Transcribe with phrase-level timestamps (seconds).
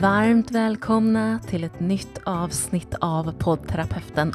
[0.00, 4.32] Varmt välkomna till ett nytt avsnitt av poddterapeuten.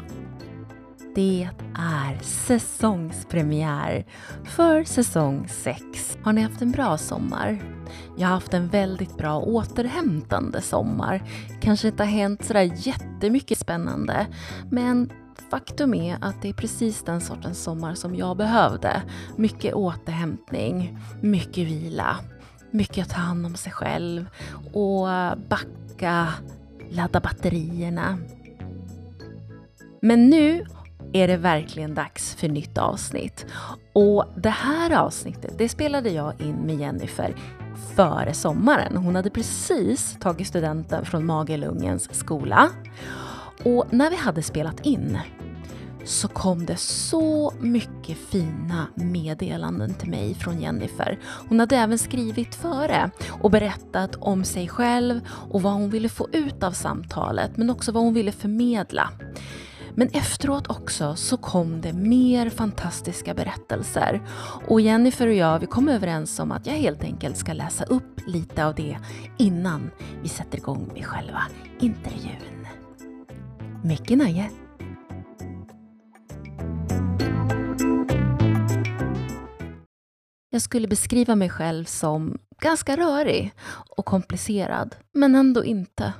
[1.14, 1.48] Det
[1.78, 4.06] är säsongspremiär
[4.44, 6.18] för säsong 6.
[6.22, 7.62] Har ni haft en bra sommar?
[8.16, 11.22] Jag har haft en väldigt bra återhämtande sommar.
[11.60, 14.26] Kanske inte har hänt sådär jättemycket spännande,
[14.70, 15.12] men
[15.50, 19.02] faktum är att det är precis den sortens sommar som jag behövde.
[19.36, 22.16] Mycket återhämtning, mycket vila
[22.76, 24.26] mycket att ta hand om sig själv
[24.72, 25.06] och
[25.48, 26.28] backa,
[26.90, 28.18] ladda batterierna.
[30.00, 30.64] Men nu
[31.12, 33.46] är det verkligen dags för nytt avsnitt.
[33.92, 37.36] Och det här avsnittet, det spelade jag in med Jennifer
[37.96, 38.96] före sommaren.
[38.96, 42.70] Hon hade precis tagit studenten från Magelungens skola.
[43.64, 45.18] Och när vi hade spelat in
[46.06, 51.18] så kom det så mycket fina meddelanden till mig från Jennifer.
[51.48, 56.28] Hon hade även skrivit före och berättat om sig själv och vad hon ville få
[56.32, 59.10] ut av samtalet, men också vad hon ville förmedla.
[59.94, 64.22] Men efteråt också så kom det mer fantastiska berättelser.
[64.68, 68.20] Och Jennifer och jag, vi kom överens om att jag helt enkelt ska läsa upp
[68.26, 68.98] lite av det
[69.38, 69.90] innan
[70.22, 71.42] vi sätter igång med själva
[71.80, 72.66] intervjun.
[73.84, 74.50] Mycket nöje!
[80.56, 83.52] Jag skulle beskriva mig själv som ganska rörig
[83.96, 86.12] och komplicerad, men ändå inte.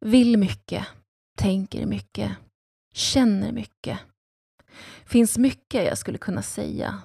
[0.00, 0.86] Vill mycket,
[1.38, 2.32] tänker mycket,
[2.94, 3.98] känner mycket.
[5.04, 7.02] Finns mycket jag skulle kunna säga.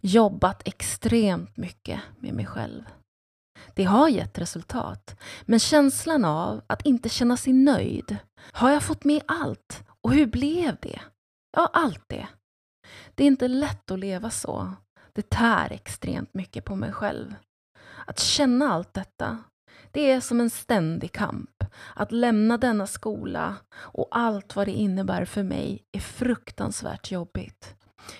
[0.00, 2.82] Jobbat extremt mycket med mig själv.
[3.74, 8.16] Det har gett resultat, men känslan av att inte känna sig nöjd.
[8.52, 9.84] Har jag fått med allt?
[10.02, 11.00] Och hur blev det?
[11.56, 12.28] Ja, allt det.
[13.14, 14.72] Det är inte lätt att leva så.
[15.18, 17.34] Det tär extremt mycket på mig själv.
[18.06, 19.38] Att känna allt detta,
[19.90, 21.64] det är som en ständig kamp.
[21.94, 27.74] Att lämna denna skola och allt vad det innebär för mig är fruktansvärt jobbigt.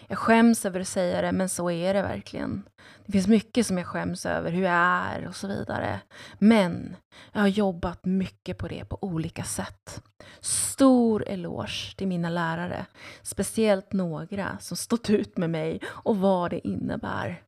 [0.09, 2.69] Jag skäms över att säga det, men så är det verkligen.
[3.07, 6.01] Det finns mycket som jag skäms över, hur jag är och så vidare.
[6.39, 6.97] Men
[7.33, 10.03] jag har jobbat mycket på det på olika sätt.
[10.41, 12.87] Stor eloge till mina lärare,
[13.23, 17.43] speciellt några som stått ut med mig och vad det innebär.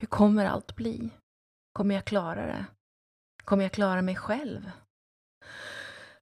[0.00, 1.10] Hur kommer allt bli?
[1.72, 2.64] Kommer jag klara det?
[3.44, 4.70] Kommer jag klara mig själv?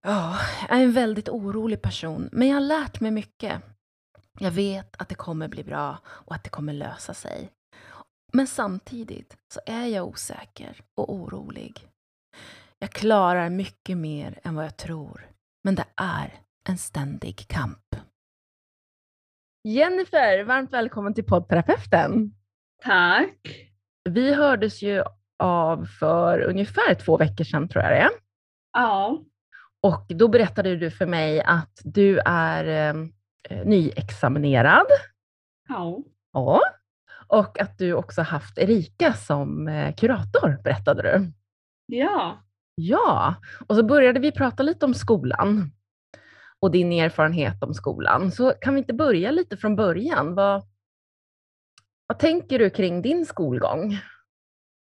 [0.02, 3.62] Ja, jag är en väldigt orolig person, men jag har lärt mig mycket.
[4.40, 7.50] Jag vet att det kommer bli bra och att det kommer lösa sig.
[8.32, 11.88] Men samtidigt så är jag osäker och orolig.
[12.78, 15.30] Jag klarar mycket mer än vad jag tror,
[15.64, 17.96] men det är en ständig kamp.
[19.68, 22.34] Jennifer, varmt välkommen till poddterapeuten.
[22.82, 23.68] Tack.
[24.10, 25.02] Vi hördes ju
[25.38, 28.10] av för ungefär två veckor sedan tror jag det är.
[28.72, 29.24] Ja.
[29.82, 32.94] Och då berättade du för mig att du är
[33.50, 34.86] eh, nyexaminerad.
[35.68, 35.98] Ja.
[36.32, 36.60] Ja.
[37.26, 41.32] Och att du också haft Erika som eh, kurator, berättade du.
[41.86, 42.42] Ja.
[42.74, 43.34] Ja,
[43.66, 45.70] och så började vi prata lite om skolan
[46.60, 48.32] och din erfarenhet om skolan.
[48.32, 50.34] Så kan vi inte börja lite från början?
[50.34, 50.62] Vad,
[52.06, 53.98] vad tänker du kring din skolgång?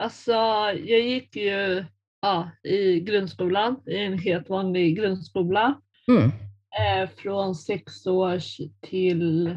[0.04, 0.32] Alltså,
[0.72, 1.86] jag gick ju
[2.22, 5.82] ja, i grundskolan, i en helt vanlig grundskola.
[6.08, 6.32] Mm.
[6.78, 9.48] Eh, från sex års till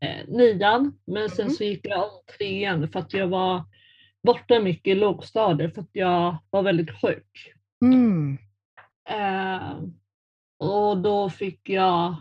[0.00, 0.98] eh, nian.
[1.04, 1.54] Men sen Mm.
[1.54, 3.64] så gick jag om trean för att jag var
[4.22, 7.52] borta mycket i lågstadiet för att jag var väldigt sjuk.
[7.84, 8.38] Mm.
[9.08, 9.72] Eh,
[10.58, 12.14] och då fick jag,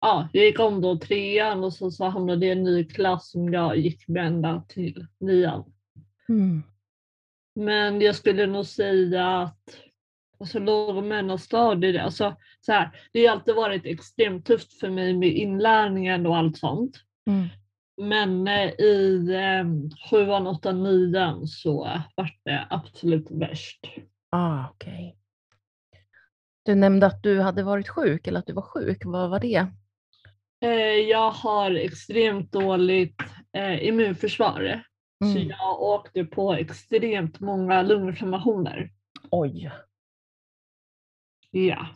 [0.00, 3.30] ja, jag gick om då trean och så, så hamnade jag i en ny klass
[3.30, 5.72] som jag gick med ända till nian.
[6.28, 6.62] Mm.
[7.54, 9.76] Men jag skulle nog säga att
[10.40, 15.16] alltså, låg och mellanstadiet, alltså, så här, det har alltid varit extremt tufft för mig
[15.16, 16.96] med inlärningen och allt sånt.
[17.26, 17.46] Mm.
[18.02, 19.64] Men eh, i eh,
[20.10, 21.84] sjuan, åttan, nian så
[22.16, 23.80] var det absolut värst.
[24.30, 25.16] Ah, okej.
[26.62, 29.02] Du nämnde att du hade varit sjuk, eller att du var sjuk.
[29.04, 29.66] Vad var det?
[30.64, 30.70] Eh,
[31.10, 33.22] jag har extremt dåligt
[33.52, 34.82] eh, immunförsvar.
[35.24, 35.48] Så Mm.
[35.48, 38.90] jag åkte på extremt många lunginflammationer.
[39.30, 39.70] Oj.
[41.50, 41.86] Ja,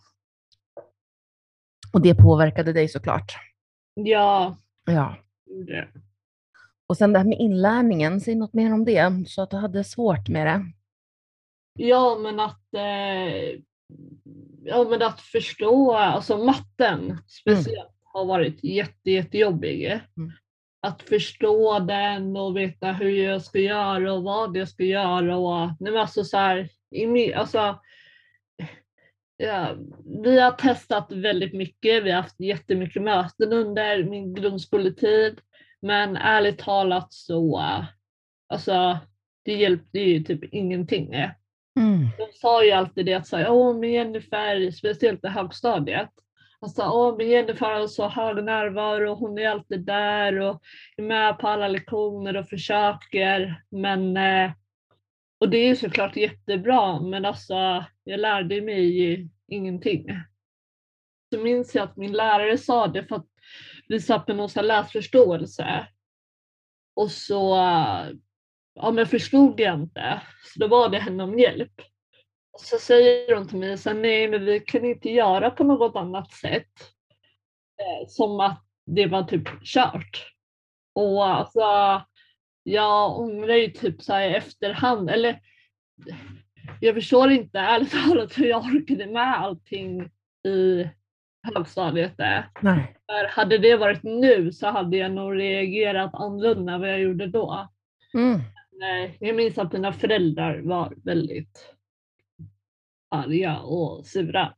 [1.92, 3.32] Och det påverkade dig såklart.
[3.94, 4.56] ja
[4.86, 5.16] Ja.
[5.66, 5.88] det.
[6.86, 9.84] Och sen det här med inlärningen, säg något mer om det, så att du hade
[9.84, 10.64] svårt med det.
[11.78, 13.60] Ja, men att, eh,
[14.64, 19.86] ja, men att förstå, alltså matten speciellt har varit jätte, jättejobbig.
[20.16, 20.32] Mm.
[20.86, 25.36] Att förstå den och veta hur jag ska göra och vad jag ska göra.
[25.36, 27.80] Och, nej, men alltså så här, i alltså,
[29.36, 29.76] ja,
[30.24, 32.04] vi har testat väldigt mycket.
[32.04, 35.40] Vi har haft jättemycket möten under min grundskoletid.
[35.80, 37.62] Men ärligt talat så,
[38.48, 38.98] alltså
[39.44, 41.14] det hjälpte ju typ ingenting.
[41.78, 42.08] Mm.
[42.18, 46.10] De sa ju alltid det att säga, åh men Jennifer, speciellt i högstadiet.
[46.60, 50.62] Alltså, åh men Jennifer har så hög närvaro, hon är alltid där och
[50.96, 53.62] är med på alla lektioner och försöker.
[53.70, 54.50] Men, eh,
[55.40, 60.06] och det är såklart jättebra, men alltså jag lärde mig ingenting.
[61.32, 63.28] Så minns jag att min lärare sa det för att
[63.88, 65.86] vi satt med någon läsförståelse.
[66.96, 67.56] Och så
[68.74, 70.20] ja, men förstod jag inte.
[70.44, 71.80] Så då var det henne om hjälp.
[72.52, 75.64] Och så säger hon till mig så här, nej men vi kan inte göra på
[75.64, 76.72] något annat sätt.
[77.80, 80.32] Eh, som att det var typ kört.
[80.94, 81.60] Och alltså,
[82.64, 85.40] jag ångrar ju typ så här i efterhand, eller
[86.80, 90.10] jag förstår inte ärligt talat hur jag orkade med allting
[90.46, 90.88] i
[91.54, 92.16] högstadiet.
[92.16, 92.50] Där.
[92.60, 92.96] Nej.
[93.06, 97.68] För hade det varit nu så hade jag nog reagerat annorlunda vad jag gjorde då.
[98.14, 98.40] Mm.
[98.72, 101.74] Nej, jag minns att mina föräldrar var väldigt
[103.10, 104.54] arga och sura.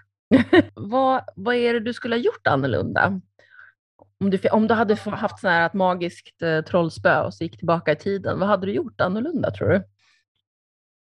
[0.74, 3.20] vad, vad är det du skulle ha gjort annorlunda?
[4.24, 7.58] Om du, om du hade haft sån här ett magiskt eh, trollspö och så gick
[7.58, 9.84] tillbaka i tiden, vad hade du gjort annorlunda tror du?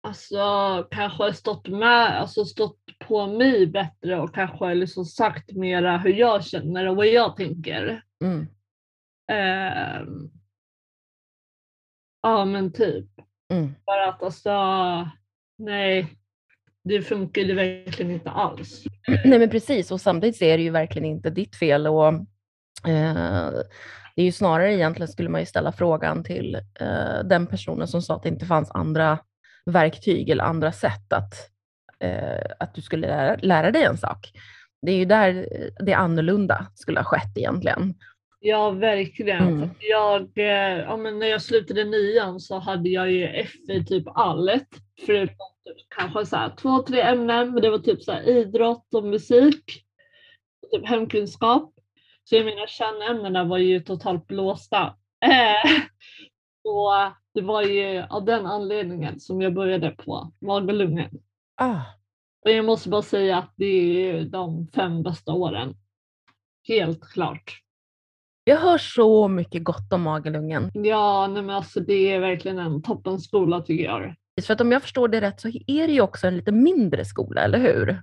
[0.07, 6.13] Alltså kanske stått med, alltså stått på mig bättre och kanske liksom sagt mera hur
[6.13, 8.03] jag känner och vad jag tänker.
[8.23, 8.47] Mm.
[9.31, 10.07] Eh,
[12.21, 13.09] ja men typ.
[13.53, 13.75] Mm.
[13.85, 14.51] För att alltså,
[15.57, 16.17] nej,
[16.83, 18.83] det funkar ju verkligen inte alls.
[19.25, 21.87] Nej men precis, och samtidigt så är det ju verkligen inte ditt fel.
[21.87, 22.13] Och,
[24.15, 28.01] det är ju snarare egentligen skulle man ju ställa frågan till eh, den personen som
[28.01, 29.19] sa att det inte fanns andra
[29.65, 31.33] verktyg eller andra sätt att,
[31.99, 34.31] eh, att du skulle lära, lära dig en sak.
[34.81, 35.47] Det är ju där
[35.79, 37.93] det annorlunda skulle ha skett egentligen.
[38.39, 39.47] Ja, verkligen.
[39.47, 39.69] Mm.
[39.79, 44.03] Jag, eh, ja, men när jag slutade nian så hade jag ju F i typ
[44.07, 44.69] allt.
[45.05, 47.51] Förutom typ, kanske så här, två, tre ämnen.
[47.53, 49.63] Men det var typ så här, idrott och musik.
[50.61, 51.74] Och typ hemkunskap.
[52.29, 54.95] Så mina kärnämnena var ju totalt blåsta.
[55.25, 55.71] Eh,
[56.63, 56.91] och
[57.33, 61.09] det var ju av den anledningen som jag började på Magalungen.
[61.55, 61.81] Ah,
[62.45, 63.65] Och jag måste bara säga att det
[64.09, 65.75] är de fem bästa åren.
[66.67, 67.61] Helt klart.
[68.43, 70.71] jag hör så mycket gott om Magalungen.
[70.73, 74.15] Ja, nej men alltså det är verkligen en toppenskola tycker jag.
[74.45, 77.05] För att om jag förstår det rätt så är det ju också en lite mindre
[77.05, 78.01] skola, eller hur?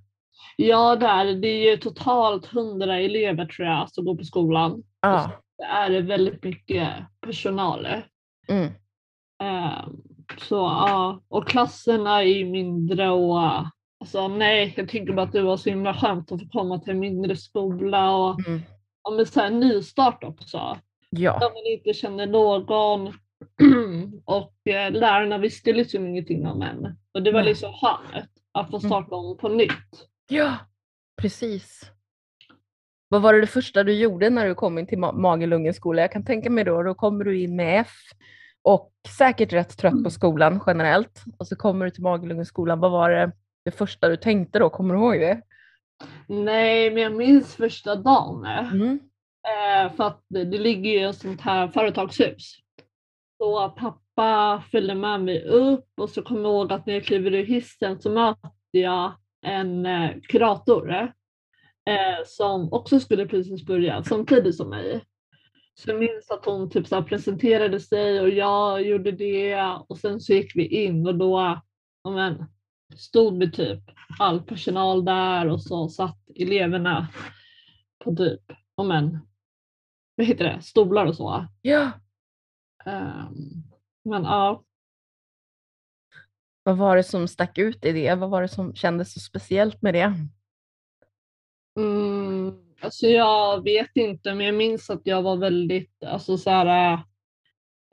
[0.57, 1.49] Ja, det är det.
[1.49, 4.83] är ju totalt 100 elever tror jag som går på skolan.
[5.01, 5.31] Ja.
[5.59, 6.89] Det är väldigt mycket
[7.27, 7.87] personal.
[8.49, 8.71] Mm.
[9.43, 9.97] Ehm,
[10.39, 13.39] Så ja, och klasserna är ju mindre och
[14.01, 16.91] alltså nej, jag tycker bara att det var så himla skönt att få komma till
[16.93, 18.61] en mindre skola och Mm.
[19.05, 20.77] ja, men så här, nystart också.
[21.11, 21.33] Ja.
[21.39, 23.13] Där man inte känner någon
[24.25, 26.97] och eh, lärarna visste liksom ingenting om en.
[27.15, 28.91] Och det var liksom skönt att få Mm.
[28.91, 30.09] starta om på nytt.
[30.33, 30.57] Ja,
[31.23, 31.91] precis.
[33.09, 36.03] Vad var det, det första du gjorde när du kom in till Ma- Magelungens skola?
[36.03, 37.93] Jag kan tänka mig då, då kommer du in med F
[38.63, 41.25] och säkert rätt trött på skolan generellt.
[41.39, 42.81] Och så kommer du till Magelungens skolan.
[42.81, 43.33] Vad var det,
[43.65, 44.71] det första du tänkte då?
[44.71, 45.43] Kommer du ihåg det?
[46.27, 48.45] Nej, men jag minns första dagen.
[48.47, 49.01] Mm.
[49.49, 52.57] Eh, för att det, det ligger ju ett sånt här företagshus.
[53.39, 57.35] Så pappa följde med mig upp och så kommer jag ihåg att när jag kliver
[57.35, 59.13] ur hissen så möter jag
[59.43, 60.93] en eh, kurator
[61.87, 65.05] eh, som också skulle precis börja samtidigt som mig.
[65.75, 69.57] Så jag minns att hon typ så presenterade sig och jag gjorde det
[69.89, 71.61] och sen så gick vi in och då
[72.09, 72.45] men,
[72.97, 73.81] stod vi typ
[74.19, 77.09] all personal där och så satt eleverna
[78.05, 78.41] på typ,
[78.85, 79.19] men,
[80.17, 81.47] vad heter det, stolar och så.
[81.63, 81.91] Ja.
[82.85, 83.63] Ehm,
[84.05, 84.65] men ja,
[86.63, 88.15] Vad var det som stack ut i det?
[88.15, 90.15] Vad var det som kändes så speciellt med det?
[91.79, 96.93] mm, alltså jag vet inte men jag minns att jag var väldigt alltså så här,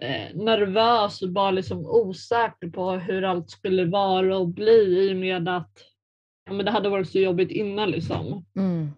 [0.02, 5.18] eh, nervös och bara liksom osäker på hur allt skulle vara och bli i och
[5.18, 5.72] med att
[6.46, 8.46] ja, men det hade varit så jobbigt innan liksom.
[8.56, 8.92] Mm.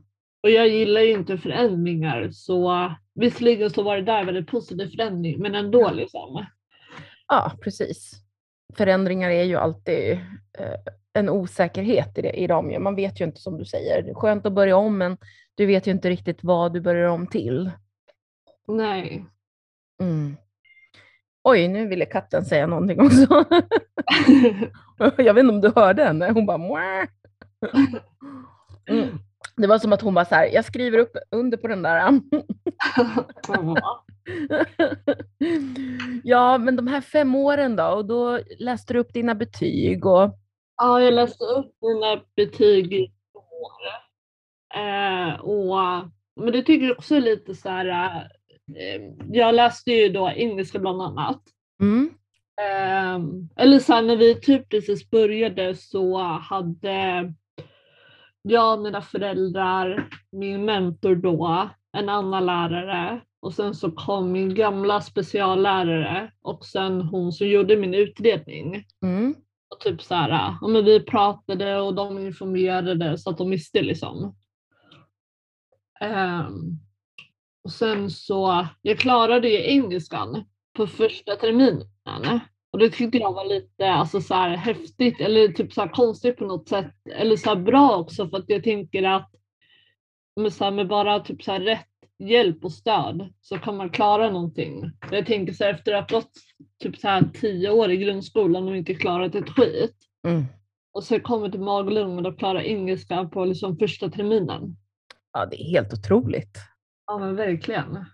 [0.43, 5.39] Och jag gillar ju inte förändringar så visserligen så var det där väldigt positiv förändring
[5.39, 6.45] men ändå liksom.
[7.27, 8.11] Ja, precis.
[8.75, 10.11] Förändringar är ju alltid
[10.57, 10.75] eh,
[11.13, 12.83] en osäkerhet i, det, i dem.
[12.83, 14.01] Man vet ju inte som du säger.
[14.01, 15.17] Det är skönt att börja om men
[15.55, 17.71] du vet ju inte riktigt vad du börjar om till.
[18.67, 19.25] Nej.
[20.01, 20.37] Mm.
[21.43, 23.45] Oj, nu ville katten säga någonting också.
[25.17, 26.31] Jag vet inte om du hörde henne.
[26.31, 27.07] Hon bara Mwah!
[28.89, 29.19] Mm.
[29.55, 32.11] Det var som att hon var så här, jag skriver upp under på den där.
[36.23, 40.37] ja, men de här fem åren då, och då läste du upp dina betyg och...
[40.77, 43.81] Ja, jag läste upp mina betyg i år.
[44.75, 45.77] Eh, och,
[46.35, 48.15] men det tycker jag också är lite så här,
[48.75, 49.01] eh,
[49.31, 51.41] jag läste ju då engelska bland annat.
[51.81, 52.09] Mm.
[52.61, 53.19] Eh,
[53.63, 57.33] eller så här, när vi typ precis började så hade
[58.41, 65.01] jag, mina föräldrar, min mentor då, en annan lärare och sen så kom min gamla
[65.01, 68.85] speciallärare och sen hon som gjorde min utredning.
[69.03, 69.35] Mm.
[69.69, 70.29] Och typ så här,
[70.61, 74.35] ja, men vi pratade och de informerade så att de visste liksom.
[76.01, 76.79] Um,
[77.63, 80.45] och sen så, jag klarade ju engelskan
[80.77, 81.87] på första terminen.
[82.71, 86.37] Och det tyckte jag var lite alltså, så här, häftigt eller typ så här, konstigt
[86.37, 86.93] på något sätt.
[87.15, 89.31] Eller så här, bra också för att jag tänker att
[90.35, 91.90] med, så här, med bara typ så här, rätt
[92.27, 94.91] hjälp och stöd så kan man klara någonting.
[95.11, 96.31] Jag tänker så här, efter att ha gått
[96.83, 99.95] typ så här, tio år i grundskolan och inte klarat ett skit.
[100.27, 100.45] Mm.
[100.93, 104.77] Och så kommer till maglugn och klarar engelska på liksom första terminen.
[105.33, 106.57] Ja, det är helt otroligt.
[107.07, 108.05] Ja men verkligen.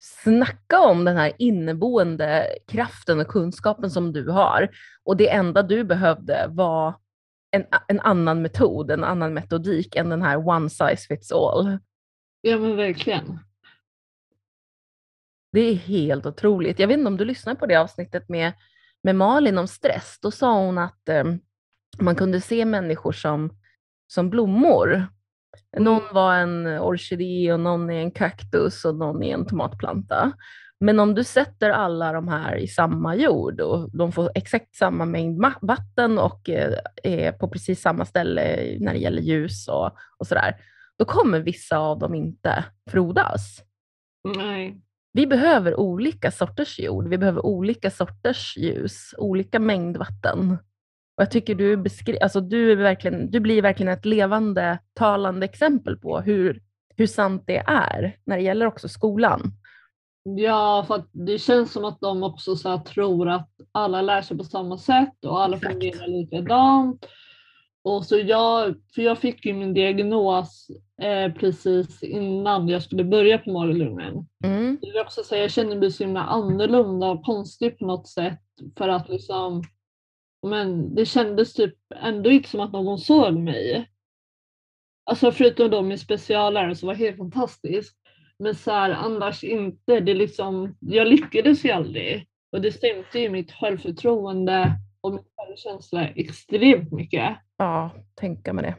[0.00, 4.68] Snacka om den här inneboende kraften och kunskapen som du har.
[5.04, 6.94] Och det enda du behövde var
[7.50, 11.78] en, en annan metod, en annan metodik än den här one size fits all.
[12.46, 13.38] Ja men verkligen.
[15.52, 16.78] Det är helt otroligt.
[16.78, 18.52] Jag vet inte om du lyssnade på det avsnittet med,
[19.02, 20.18] med Malin om stress.
[20.22, 21.24] Då sa hon att eh,
[21.98, 23.58] man kunde se människor som,
[24.06, 25.06] som blommor.
[25.78, 30.32] Någon var en orkidé och någon är en kaktus och någon är en tomatplanta.
[30.80, 35.04] Men om du sätter alla de här i samma jord och de får exakt samma
[35.04, 40.26] mängd vatten och eh, är på precis samma ställe när det gäller ljus och, och
[40.26, 40.56] sådär,
[40.98, 43.62] då kommer vissa av dem inte frodas.
[44.36, 44.80] Nej.
[45.12, 50.50] Vi behöver olika sorters jord, vi behöver olika sorters ljus, olika mängd vatten.
[51.16, 55.44] Och jag tycker du, beskri- alltså du, är verkligen, du blir verkligen ett levande, talande
[55.44, 56.62] exempel på hur,
[56.96, 59.52] hur sant det är när det gäller också skolan.
[60.22, 64.44] Ja, för det känns som att de också så tror att alla lär sig på
[64.44, 65.72] samma sätt och alla Exakt.
[65.72, 67.06] fungerar likadant.
[67.86, 70.70] Och så jag, för jag fick ju min diagnos
[71.02, 74.28] eh, precis innan jag skulle börja på Magalungen.
[74.44, 74.78] Mm.
[74.80, 78.40] Jag vill också säga, jag känner mig så himla annorlunda och konstig på något sätt
[78.78, 79.62] för att liksom,
[80.46, 83.90] men det kändes typ ändå inte som att någon såg mig.
[85.10, 87.96] Alltså förutom då min speciallärare som var helt fantastisk.
[88.38, 90.00] Men så här, annars inte.
[90.00, 92.28] Det liksom, jag lyckades ju aldrig.
[92.52, 97.36] Och det stämde ju mitt självförtroende och min självkänsla extremt mycket.
[97.56, 98.74] Ja, tänka mig det.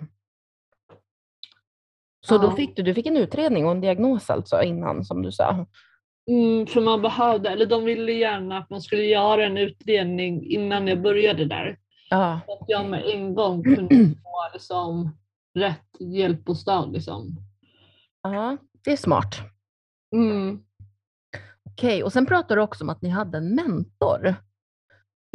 [2.25, 2.55] Så då Ja.
[2.55, 5.65] fick du, du fick en utredning och en diagnos alltså innan som du sa?
[6.31, 10.88] Mm, för man behövde, eller de ville gärna att man skulle göra en utredning innan
[10.88, 11.77] jag började där.
[12.10, 15.17] Ja, Så att jag med en gång kunde få liksom,
[15.53, 16.91] rätt hjälp och stöd.
[16.91, 17.36] Liksom.
[18.24, 19.36] ja det är smart.
[20.15, 20.63] Mm.
[21.72, 24.36] Okej, och sen pratar du också om att ni hade en mentor.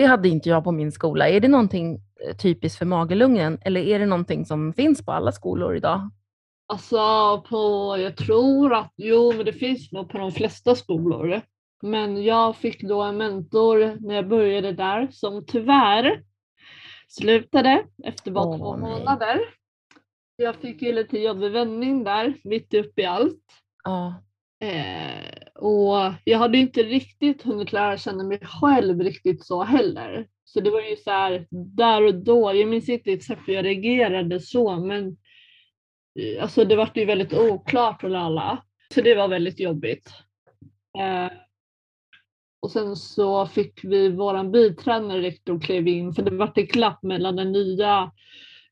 [0.03, 1.29] Det hade inte jag på min skola.
[1.29, 5.33] Är det någonting eh, typiskt för Magelungen eller är det någonting som finns på alla
[5.33, 6.11] skolor idag?
[6.67, 6.97] Alltså
[7.49, 11.41] på, jag tror att, jo men det finns nog på de flesta skolor.
[11.83, 16.23] Men jag fick då en mentor när jag började där som tyvärr
[17.09, 19.41] slutade efter bara Åh, två månader.
[20.37, 23.45] Jag fick ju lite jobbig vändning där mitt uppe i allt.
[23.85, 24.15] Ja,
[24.63, 30.27] Eh, och jag hade inte riktigt hunnit lära känna mig själv riktigt så heller.
[30.45, 33.65] Så det var ju så här där och då, jag minns inte exakt hur jag
[33.65, 35.17] reagerade så men
[36.19, 38.65] eh, alltså det var ju väldigt oklart för alla.
[38.95, 40.13] Så det var väldigt jobbigt.
[40.99, 41.33] Eh,
[42.63, 47.03] och sen så fick vi våran biträdande rektor klev in för det var ett glapp
[47.03, 48.13] mellan den nya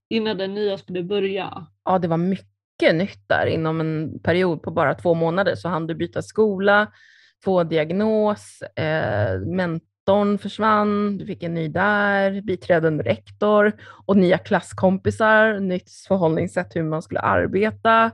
[0.09, 1.67] innan den nya skulle börja.
[1.85, 2.50] ja, det var mycket
[2.93, 5.55] nytt där inom en period på bara två månader.
[5.55, 6.87] Så hann du byta skola,
[7.45, 13.73] få diagnos, eh, mentorn försvann, du fick en ny där, biträdande rektor
[14.07, 18.11] och nya klasskompisar, nytt förhållningssätt hur man skulle arbeta.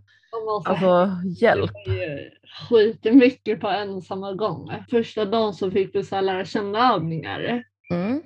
[0.65, 1.71] Alltså hjälp.
[1.87, 2.31] Det var
[2.69, 4.73] skitmycket på en samma gång.
[4.91, 8.23] Första dagen så fick vi så lära känna övningar Mm.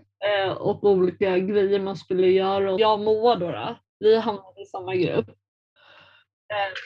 [0.47, 2.73] eh, och olika grejer man skulle göra.
[2.73, 5.27] Och jag och Moa då, då vi hamnade i samma grupp.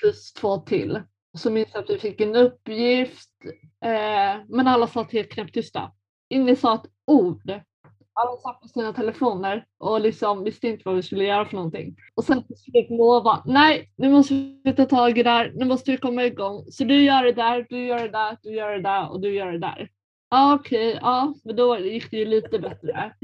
[0.00, 1.02] Plus två till.
[1.38, 3.30] Så minns jag att vi fick en uppgift
[3.84, 5.92] eh, men alla satt helt knäpptysta.
[6.28, 7.50] Ingen sa ett ord.
[8.12, 11.96] alla satt på sina telefoner och liksom visste inte vad vi skulle göra för någonting.
[12.14, 15.64] Och sen fick slut lova, nej nu måste vi ta tag i det här, nu
[15.64, 16.64] måste vi komma igång.
[16.70, 19.34] Så du gör det där, du gör det där, du gör det där och du
[19.34, 19.88] gör det där.
[20.30, 23.14] Ja okej, okay, ja men då gick det ju lite bättre.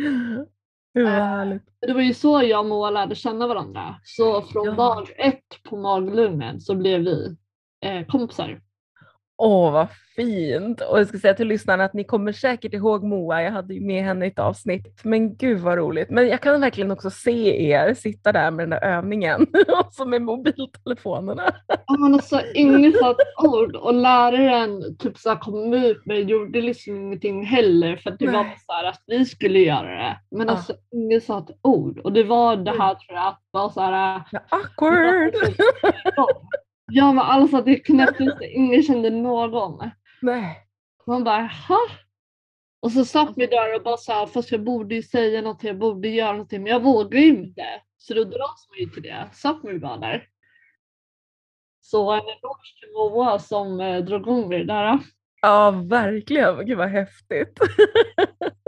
[0.95, 1.63] Det var härligt.
[1.81, 3.97] Det var ju så jag och Moa lärde känna varandra.
[4.05, 4.73] Så från ja.
[4.73, 7.37] dag ett på Maglugnen så blev vi
[7.85, 8.61] eh, kompisar.
[9.43, 10.81] Åh, vad fint!
[10.81, 13.81] Och jag ska säga till lyssnarna att ni kommer säkert ihåg Moa, jag hade ju
[13.81, 15.01] med henne i ett avsnitt.
[15.03, 16.11] Men gud vad roligt.
[16.11, 20.23] Men jag kan verkligen också se er sitta där med den där övningen, också med
[20.23, 21.43] mobiltelefonerna.
[21.67, 26.97] Ja, men alltså inget satt ord och läraren typ så kom ut men gjorde liksom
[26.97, 28.35] ingenting heller för det Nej.
[28.35, 30.21] var så att vi skulle göra det.
[30.31, 30.53] Men ja.
[30.53, 33.81] alltså inget sa ett ord och det var det här tror jag att var så
[33.81, 34.23] här.
[34.51, 35.35] Awkward!
[36.91, 39.91] Ja men alltså det knäpptes, ingen kände någon.
[40.23, 40.57] Nej.
[41.07, 41.79] Man bara ha?
[42.83, 45.79] Och så satt vi där och bara sa fast jag borde ju säga något, jag
[45.79, 47.65] borde göra någonting men jag vågar ju inte.
[47.97, 49.29] Så då dras man ju till det.
[49.33, 50.27] Satt vi bara där.
[51.81, 54.99] Så en eloge till Moa som eh, drog igång det där.
[55.43, 57.59] Ja verkligen, gud vad häftigt.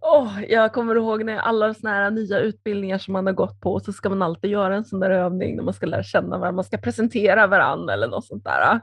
[0.00, 3.80] Oh, jag kommer ihåg när alla såna här nya utbildningar som man har gått på
[3.80, 6.52] så ska man alltid göra en sån där övning när man ska lära känna varandra,
[6.52, 8.80] man ska presentera varandra eller något sånt där.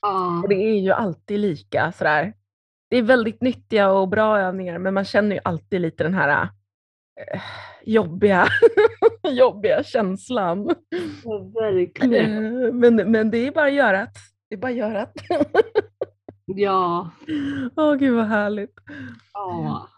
[0.00, 0.42] Ah.
[0.42, 2.32] Och det är ju alltid lika sådär.
[2.90, 6.48] Det är väldigt nyttiga och bra övningar men man känner ju alltid lite den här
[7.32, 7.40] äh,
[7.84, 8.46] jobbiga,
[9.30, 10.74] jobbiga känslan.
[11.24, 12.64] Ja, verkligen.
[12.64, 14.08] Eh, men, men det är bara att göra
[14.48, 14.54] det.
[14.54, 15.06] är bara att göra
[16.46, 17.10] Ja.
[17.76, 18.74] Åh gud vad härligt.
[19.32, 19.88] Ja.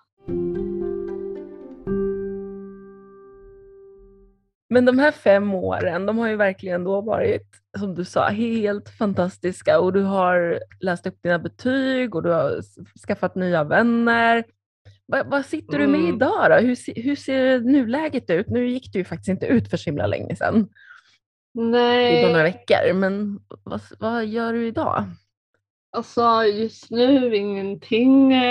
[4.71, 7.47] Men de här fem åren, de har ju verkligen då varit,
[7.79, 12.61] som du sa, helt fantastiska och du har läst upp dina betyg och du har
[13.07, 14.45] skaffat nya vänner.
[15.07, 16.15] Vad, vad sitter du med mm.
[16.15, 16.57] idag då?
[16.57, 18.49] Hur, hur ser nuläget ut?
[18.49, 20.69] Nu gick du ju faktiskt inte ut för så himla länge sedan.
[21.55, 22.23] Nej.
[22.23, 25.05] Det några veckor, men vad, vad gör du idag?
[25.91, 28.33] Alltså just nu ingenting.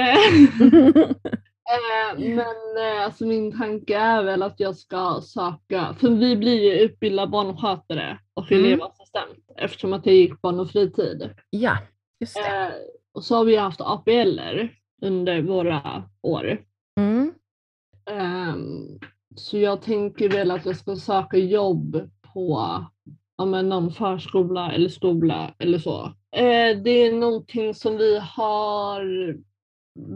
[1.67, 6.63] Eh, men eh, alltså min tanke är väl att jag ska söka, för vi blir
[6.63, 8.65] ju utbildade barnskötare och mm.
[8.65, 11.30] elevassistent eftersom att jag gick barn och fritid.
[11.50, 11.78] Ja,
[12.19, 12.65] just det.
[12.65, 12.73] Eh,
[13.13, 16.62] och så har vi haft APLer under våra år.
[17.00, 17.34] Mm.
[18.12, 19.00] Um,
[19.36, 22.60] så jag tänker väl att jag ska söka jobb på
[23.38, 26.13] ja, någon förskola eller skola eller så.
[26.38, 29.36] Eh, det är någonting som vi har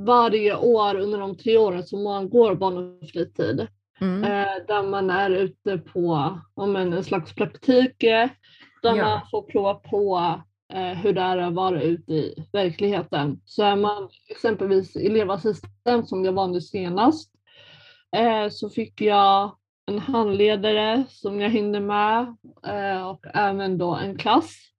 [0.06, 3.68] varje år under de tre åren som man går barn och fritid.
[4.02, 4.24] Mm.
[4.24, 8.30] Eh, där man är ute på om en slags praktik där
[8.82, 8.96] ja.
[8.96, 10.20] man får prova på
[10.74, 13.42] eh, hur det är att vara ute i verkligheten.
[13.46, 17.32] Så är man exempelvis elevassistent som jag var nu senast
[18.52, 19.56] så fick jag
[19.86, 22.36] en handledare som jag hinner med
[23.06, 24.71] och även då en klass.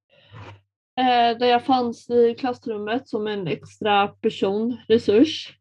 [1.03, 5.59] Eh, där jag fanns i klassrummet som en extra person, resurs.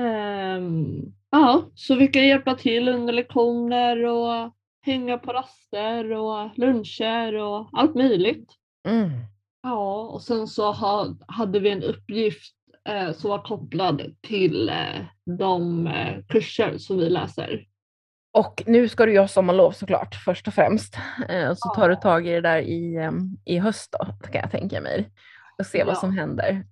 [0.00, 7.34] Um, ja, så fick jag hjälpa till under lektioner och hänga på raster och luncher
[7.34, 8.52] och allt möjligt.
[8.88, 9.10] Mm.
[9.62, 12.54] Ja, och sen så ha, hade vi en uppgift
[12.88, 15.04] eh, som var kopplad till eh,
[15.38, 17.66] de eh, kurser som vi läser.
[18.32, 20.96] Och nu ska du göra sommarlov såklart först och främst.
[21.28, 24.50] Eh, så tar du tag i det där i, ehm, i höst då, kan jag
[24.50, 25.10] tänka mig.
[25.58, 25.86] Och se ja.
[25.86, 26.64] vad som händer.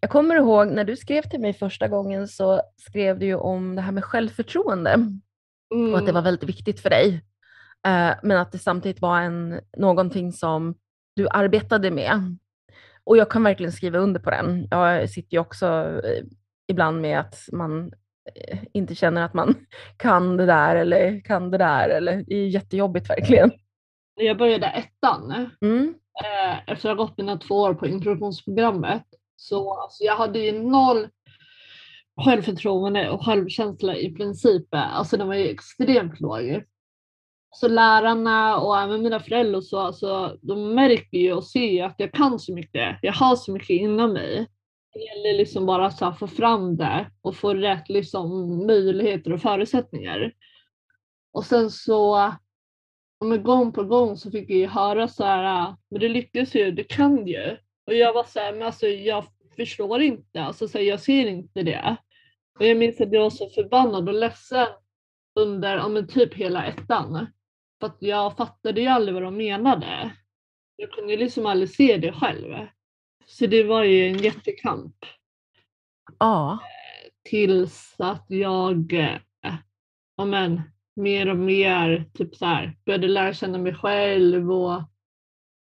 [0.00, 3.76] Jag kommer ihåg när du skrev till mig första gången så skrev du ju om
[3.76, 4.90] det här med självförtroende.
[5.74, 5.92] Mm.
[5.92, 6.24] Och att det var mm.
[6.24, 7.24] väldigt viktigt för dig.
[7.86, 10.74] Eh, men att det samtidigt var en, någonting som
[11.16, 12.36] du arbetade med.
[13.04, 14.68] Och jag kan verkligen skriva under på den.
[14.70, 15.66] Jag sitter ju också
[16.04, 16.24] eh,
[16.68, 17.92] ibland med att man
[18.72, 19.54] inte känner att man
[19.96, 21.88] kan det där eller kan det där.
[21.88, 23.50] Eller, det är jättejobbigt verkligen.
[24.14, 25.94] Jag började ettan mm.
[26.24, 29.02] Eh, efter att ha gått mina två år på introduktionsprogrammet.
[29.36, 31.08] Så alltså, jag hade ju noll
[32.24, 34.66] självförtroende och självkänsla i princip.
[34.70, 36.62] Alltså den var ju extremt låg.
[37.50, 42.12] Så lärarna och även mina föräldrar så, alltså, de märker ju och ser att jag
[42.12, 42.98] kan så mycket.
[43.02, 44.46] Jag har så mycket inom mig.
[44.94, 50.32] Det gäller liksom bara att få fram det och få rätt liksom, möjligheter och förutsättningar.
[51.32, 52.32] Och sen så
[53.24, 56.70] men gång på gång så fick jag ju höra så här, men du lyckas ju,
[56.70, 57.56] du kan ju.
[57.86, 59.24] Och jag var så här, men alltså jag
[59.56, 61.96] förstår inte, alltså så här, jag ser inte det.
[62.58, 64.66] Och jag minns att jag var så förbannad och ledsen
[65.34, 67.26] under ja, men typ hela ettan.
[67.80, 70.10] För att jag fattade ju aldrig vad de menade.
[70.76, 72.54] Jag kunde liksom aldrig se det själv.
[73.26, 74.96] Så det var ju en jättekamp.
[76.18, 76.58] Ja.
[77.22, 79.18] tills att jag eh,
[80.16, 80.62] ja, men,
[80.96, 84.82] mer och mer typ så här, började lära känna mig själv och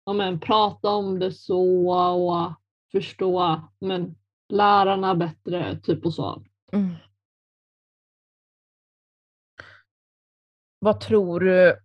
[0.05, 2.53] ja, men, prata om det så och
[2.93, 4.15] förstå men,
[4.49, 6.45] lärarna bättre typ och så.
[6.73, 6.95] Mm.
[10.79, 11.81] Vad tror du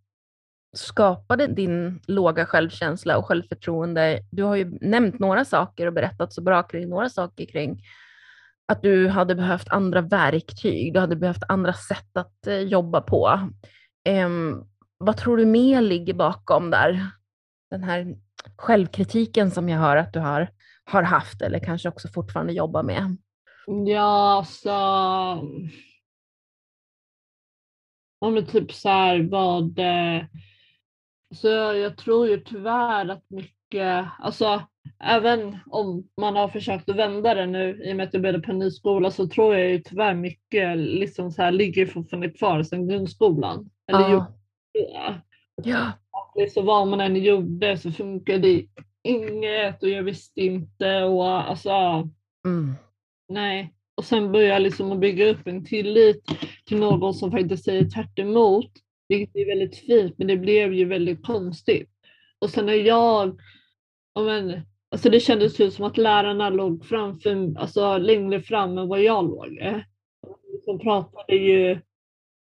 [0.74, 4.20] skapade din låga självkänsla och självförtroende?
[4.32, 7.82] Du har ju nämnt några saker och berättat så bra kring några saker kring
[8.66, 13.40] att du hade behövt andra verktyg, du hade behövt andra sätt att eh, jobba på.
[14.10, 17.08] Um, vad tror du mer ligger bakom där?
[17.70, 18.16] Den här
[18.58, 20.50] självkritiken som jag hör att du har,
[20.84, 23.18] har haft eller kanske också fortfarande jobbar med.
[23.88, 24.72] Ja, så
[28.20, 29.80] om det typ så här vad
[31.34, 34.62] så jag tror ju tyvärr att mycket, alltså
[35.04, 38.42] även om man har försökt att vända det nu i och med att det blev
[38.42, 42.30] på en ny skola så tror jag ju tyvärr mycket liksom så här ligger fortfarande
[42.30, 43.70] kvar sedan grundskolan.
[43.88, 44.12] Eller Ja.
[44.12, 44.34] gjorde.
[45.64, 45.92] Ja.
[46.50, 48.66] Så vad man än gjorde så funkade det
[49.04, 51.70] inget och jag visste inte och alltså
[52.46, 52.74] Mm.
[53.30, 53.74] nej.
[53.98, 56.24] Och sen börja liksom att bygga upp en tillit
[56.66, 58.72] till någon som faktiskt säger tvärt emot,
[59.08, 61.90] vilket är väldigt fint, men det blev ju väldigt konstigt.
[62.40, 63.40] Och sen när jag,
[64.16, 64.62] men,
[64.92, 69.24] alltså det kändes ju som att lärarna låg framför, alltså längre fram än vad jag
[69.24, 69.60] låg.
[70.66, 71.80] De pratade ju,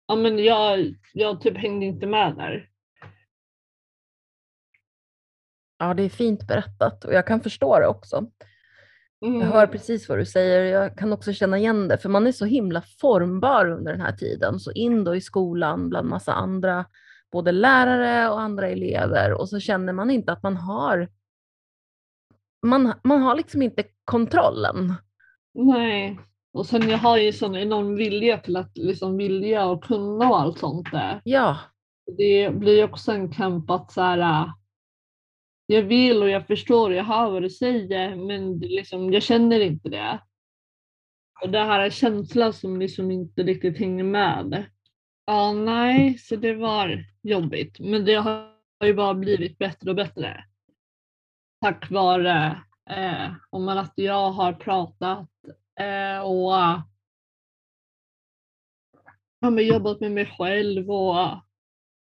[0.07, 2.69] ja men jag, jag typ hängde inte med där.
[5.77, 8.31] ja, det är fint berättat och jag kan förstå det också.
[9.25, 9.41] Mm.
[9.41, 10.81] Jag hör precis vad du säger.
[10.81, 14.11] Jag kan också känna igen det, för man är så himla formbar under den här
[14.11, 14.59] tiden.
[14.59, 16.85] Så in då i skolan bland massa andra,
[17.31, 21.09] både lärare och andra elever och så känner man inte att man har
[22.65, 24.93] man, man har liksom inte kontrollen.
[25.53, 26.19] Nej.
[26.53, 30.39] Och sen jag har ju sån enorm vilja till att liksom vilja och kunna och
[30.39, 31.21] allt sånt där.
[31.23, 31.57] Ja,
[32.17, 34.51] Det blir också en kamp att så här,
[35.67, 39.59] jag vill och jag förstår och jag hör vad du säger men liksom, jag känner
[39.59, 40.19] inte det.
[41.41, 44.65] Och det här är känslan som liksom inte riktigt hänger med.
[45.25, 47.79] Ja, nej, så det var jobbigt.
[47.79, 48.53] Men det har
[48.85, 50.45] ju bara blivit bättre och bättre.
[51.61, 55.29] Tack vare eh, om att jag har pratat
[55.79, 56.51] eh, och
[59.39, 61.15] ja, men jobbat med mig själv och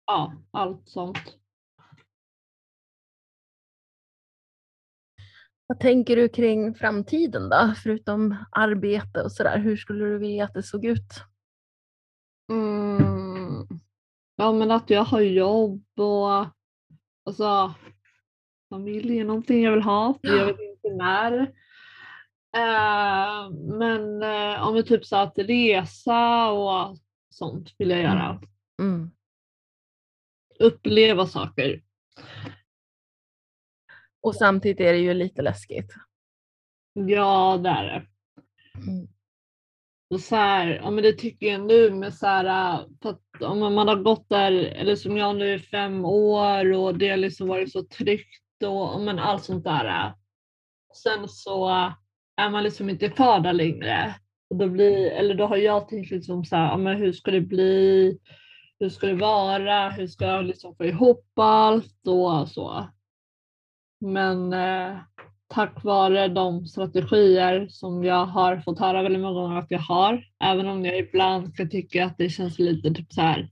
[0.06, 1.38] ja, allt sånt.
[5.68, 7.74] Vad tänker du kring framtiden då?
[7.84, 11.24] Förutom arbete och sådär, hur skulle du vilja att det såg ut?
[12.52, 13.68] Mm.
[14.36, 16.46] Ja men att jag har jobb och
[17.26, 17.74] alltså
[18.70, 20.20] familj är någonting jag vill ha.
[20.22, 21.34] för Jag vet inte när.
[22.58, 26.98] Eh, men eh, om vi typ så att resa och
[27.30, 28.42] sånt vill jag göra.
[28.82, 29.12] Mm.
[30.60, 31.82] Uppleva saker.
[34.28, 35.94] Och samtidigt är det ju lite läskigt.
[36.94, 38.06] Ja det är det.
[38.90, 39.08] Mm.
[40.10, 42.86] Och så här, ja men det tycker jag nu med så här,
[43.42, 47.18] om man har gått där, eller som jag nu i fem år och det har
[47.18, 50.14] liksom varit så tryggt och men allt sånt där.
[51.04, 51.68] Sen så
[52.38, 54.16] är man liksom inte kvar där längre.
[54.50, 57.32] Och då, blir, eller då har jag tänkt liksom så här, ja, men hur ska
[57.32, 58.20] det bli?
[58.80, 59.90] Hur ska det vara?
[59.90, 62.88] Hur ska jag liksom få ihop allt och så.
[64.00, 64.98] Men eh,
[65.48, 70.24] tack vare de strategier som jag har fått höra väldigt många gånger att jag har,
[70.44, 73.50] även om jag ibland kan tycka att det känns lite typ så här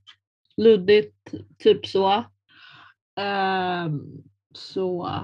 [0.57, 2.23] luddigt, typ så.
[3.19, 5.19] Ehm, så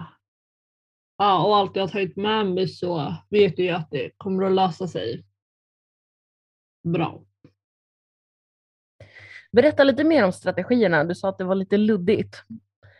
[1.17, 4.51] ja, och allt jag har tagit med mig så vet jag att det kommer att
[4.51, 5.25] lösa sig
[6.83, 7.23] bra.
[9.51, 11.03] Berätta lite mer om strategierna.
[11.03, 12.43] Du sa att det var lite luddigt.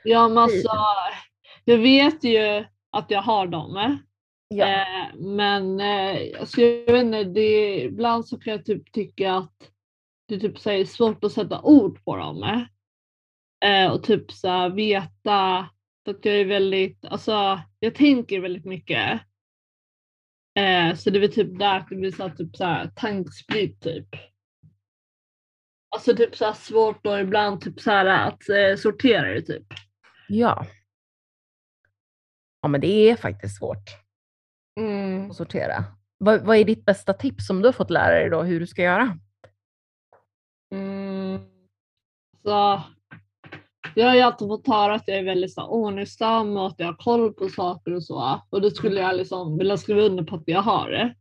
[0.04, 0.70] Ja, men alltså,
[1.65, 4.00] jag vet ju att jag har dem.
[4.47, 4.67] Ja.
[4.67, 9.71] Eh, men eh, alltså, jag vet inte, det, ibland så kan jag typ tycka att
[10.28, 12.65] det typ så här är svårt att sätta ord på dem.
[13.65, 15.58] Eh, och typ så här veta,
[16.10, 19.21] att jag är väldigt, alltså jag tänker väldigt mycket.
[20.60, 23.82] Eh, så det är typ där att det blir så här, typ så här tankspritt
[23.82, 24.08] typ.
[25.95, 29.67] Alltså typ så svårt och ibland typ så att eh, sortera det typ.
[30.28, 30.65] ja.
[32.62, 33.89] Ja, men det är faktiskt svårt
[34.80, 35.30] Mm.
[35.30, 35.84] att sortera.
[36.17, 38.67] Vad, vad är ditt bästa tips som du har fått lära dig då, hur du
[38.67, 39.17] ska göra?
[40.74, 41.39] Mm.
[42.43, 42.82] Så,
[43.95, 46.88] jag har ju alltid fått höra att jag är väldigt så ordningsam och att jag
[46.88, 48.41] har koll på saker och så.
[48.50, 51.15] Och det skulle jag liksom vilja skriva under på att jag har det.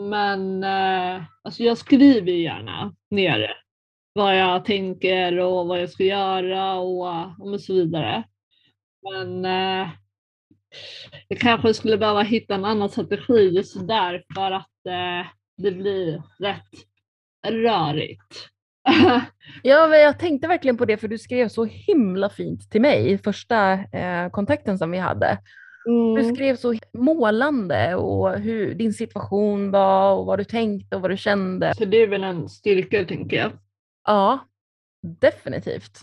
[0.00, 3.56] Men eh, alltså jag skriver gärna ner
[4.12, 8.24] vad jag tänker och vad jag ska göra och, och så vidare.
[9.12, 9.88] Men eh,
[11.28, 16.22] jag kanske skulle behöva hitta en annan strategi just där för att eh, det blir
[16.38, 16.70] rätt
[17.46, 18.50] rörigt.
[19.62, 23.10] ja, men jag tänkte verkligen på det för du skrev så himla fint till mig
[23.10, 25.38] i första eh, kontakten som vi hade.
[25.88, 26.14] Mm.
[26.14, 31.10] Du skrev så målande och hur din situation var och vad du tänkte och vad
[31.10, 31.74] du kände.
[31.74, 33.52] Så det är väl en styrka tänker jag.
[34.06, 34.38] Ja,
[35.20, 36.00] definitivt.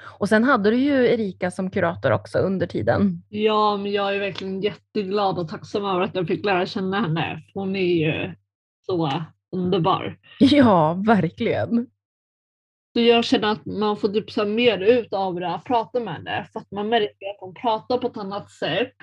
[0.00, 3.22] Och sen hade du ju Erika som kurator också under tiden.
[3.28, 7.42] Ja, men jag är verkligen jätteglad och tacksam över att jag fick lära känna henne.
[7.54, 8.34] Hon är ju
[8.86, 10.18] så underbar.
[10.38, 11.86] Ja, verkligen.
[12.92, 16.14] Så jag känner att man får typ så mer ut av det, att prata med
[16.14, 16.48] henne.
[16.52, 18.94] För att man märker att hon pratar på ett annat sätt.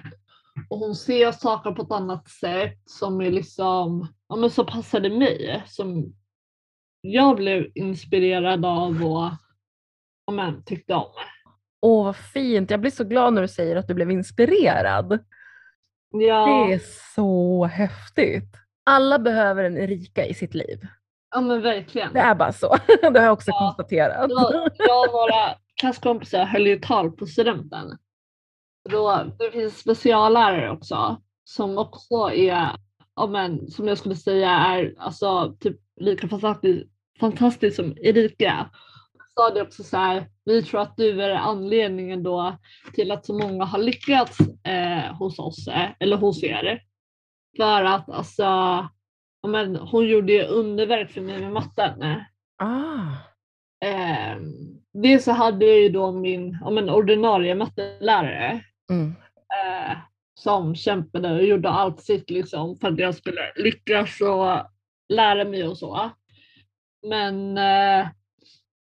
[0.69, 5.09] Och hon ser saker på ett annat sätt som är liksom, ja men så passade
[5.09, 5.63] mig.
[5.67, 6.13] Som
[7.01, 9.29] jag blev inspirerad av och
[10.31, 11.11] men, tyckte om.
[11.81, 15.19] Åh vad fint, jag blir så glad när du säger att du blev inspirerad.
[16.11, 16.65] Ja.
[16.67, 16.81] Det är
[17.15, 18.55] så häftigt.
[18.85, 20.87] Alla behöver en Erika i sitt liv.
[21.31, 22.13] Ja men verkligen.
[22.13, 22.75] Det är bara så.
[23.01, 23.59] Det har jag också ja.
[23.59, 24.31] konstaterat.
[24.77, 27.97] Jag och några klasskompisar höll ju tal på studenten.
[28.89, 32.69] Då, det finns speciallärare också som också är,
[33.15, 38.69] ja, men, som jag skulle säga är alltså, typ lika fantastiskt, fantastiskt som Erika.
[39.35, 42.57] Sa det också så här, vi tror att du är anledningen då
[42.93, 46.81] till att så många har lyckats eh, hos oss eh, eller hos er.
[47.57, 48.47] För att alltså,
[49.47, 52.23] men hon gjorde ju underverk för mig med matten.
[52.57, 53.33] Ah.
[53.85, 54.37] Eh,
[54.93, 59.15] dels så hade jag ju då min om en ordinarie mattelärare mm.
[59.55, 59.97] eh,
[60.39, 64.69] som kämpade och gjorde allt sitt liksom för att jag skulle lyckas och
[65.13, 66.09] lära mig och så.
[67.07, 68.07] Men eh,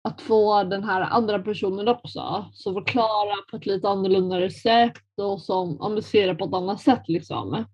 [0.06, 5.42] att få den här andra personen också som förklarar på ett lite annorlunda sätt och
[5.42, 7.64] som ja, ser det på ett annat sätt liksom.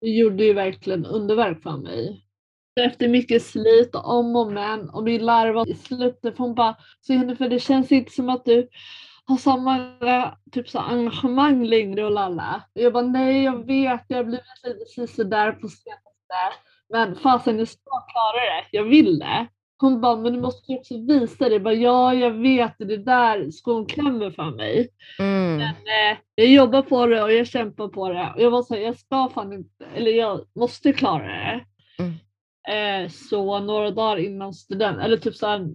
[0.00, 2.22] Det gjorde ju verkligen underverk för mig.
[2.80, 6.76] Efter mycket slit om och men och min lärare var i slutet för hon bara
[7.00, 8.68] så för det känns inte som att du
[9.24, 9.92] har samma
[10.52, 12.62] typ så engagemang längre och lalla.
[12.72, 17.68] Jag bara nej jag vet jag har blivit lite sådär på senaste men fasen jag
[17.68, 19.46] ska klara det, jag vill det.
[19.78, 21.52] Hon bara, men du måste också visa det.
[21.52, 24.88] Jag bara, ja, jag vet det, det där skon klämmer för mig.
[25.18, 25.56] Mm.
[25.56, 28.32] Men eh, jag jobbar på det och jag kämpar på det.
[28.34, 31.64] Och jag var så här, jag ska fan inte, eller jag måste klara det.
[31.98, 32.14] Mm.
[32.68, 35.68] Eh, så några dagar innan studenten, eller typ så här,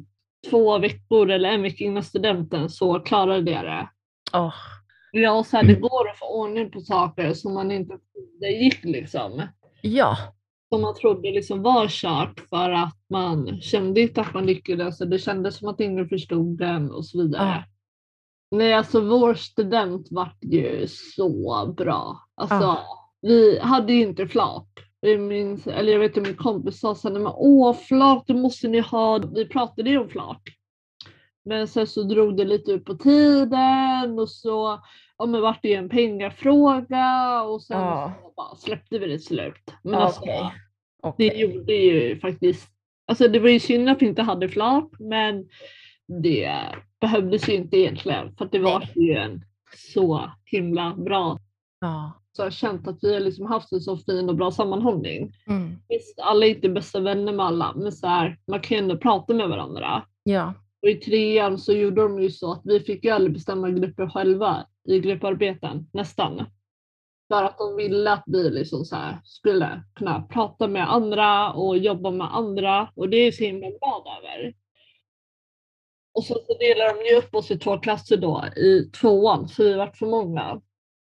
[0.49, 3.89] två veckor eller en vecka innan studenten så klarade jag det.
[4.37, 4.53] Oh.
[5.11, 7.97] Ja, så här, det går att få ordning på saker som man inte
[8.39, 9.41] det gick liksom.
[9.81, 10.17] Ja,
[10.73, 15.19] som man trodde liksom var kört för att man kände inte att man lyckades det
[15.19, 17.43] kändes som att ingen förstod den och så vidare.
[17.43, 17.63] Ah.
[18.55, 22.19] Nej, alltså vår student var ju så bra.
[22.35, 23.11] Alltså, Ah.
[23.21, 24.67] vi hade ju inte flak.
[25.19, 29.17] Minns, eller jag vet att min kompis sa men åh flak, det måste ni ha.
[29.17, 30.41] Vi pratade ju om flak.
[31.45, 34.79] Men sen så drog det lite ut på tiden och så
[35.17, 38.13] ja, men vart det ju en pengafråga och sen Ja.
[38.21, 39.73] så bara släppte vi det till slut.
[39.83, 40.21] Men Ja, alltså,
[41.03, 41.29] okej.
[41.29, 42.69] det gjorde ju faktiskt,
[43.07, 45.47] alltså det var ju synd att vi inte hade flak men
[46.23, 46.57] det
[47.01, 49.45] behövdes ju inte egentligen för att det var ju en
[49.91, 51.39] så himla bra.
[51.81, 52.11] Ja.
[52.33, 55.33] Så jag har känt att vi har liksom haft en så fin och bra sammanhållning.
[55.47, 55.75] Mm.
[55.89, 58.97] Visst, alla är inte bästa vänner med alla men så här, man kan ju ändå
[58.97, 60.03] prata med varandra.
[60.23, 60.53] Ja.
[60.81, 64.09] Och i trean så gjorde de ju så att vi fick ju aldrig bestämma grupper
[64.09, 66.45] själva i grupparbeten, nästan.
[67.27, 71.77] För att de ville att vi liksom så här skulle kunna prata med andra och
[71.77, 74.53] jobba med andra och det är jag så himla glad över.
[76.13, 79.63] Och så, så delar de ju upp oss i två klasser då i tvåan så
[79.63, 80.61] vi vart för många.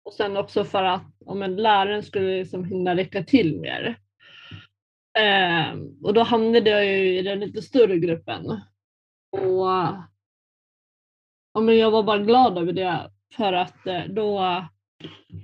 [0.04, 3.98] Och sen också för att om en läraren skulle liksom hinna räcka till mer.
[5.18, 8.60] Ehm, och då hamnade jag ju i den lite större gruppen.
[9.32, 9.68] Och
[11.52, 14.40] och men jag var bara glad över det för att eh, då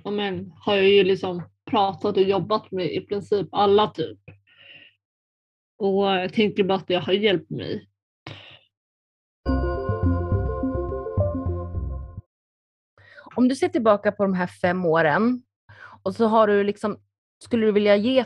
[0.03, 4.19] och men, har jag ju liksom pratat och jobbat med i princip alla typ.
[5.77, 7.87] Och jag tänker bara att det har hjälpt mig.
[13.35, 15.43] Om du ser tillbaka på de här fem åren
[16.03, 16.99] och så har du liksom,
[17.43, 18.25] skulle du vilja ge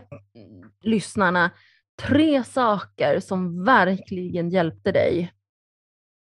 [0.82, 1.52] lyssnarna
[2.02, 5.34] tre saker som verkligen hjälpte dig?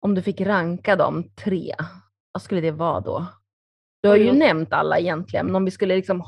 [0.01, 1.75] Om du fick ranka dem tre,
[2.33, 3.27] vad skulle det vara då?
[4.03, 6.25] Du har ju nämnt alla egentligen, men om vi skulle liksom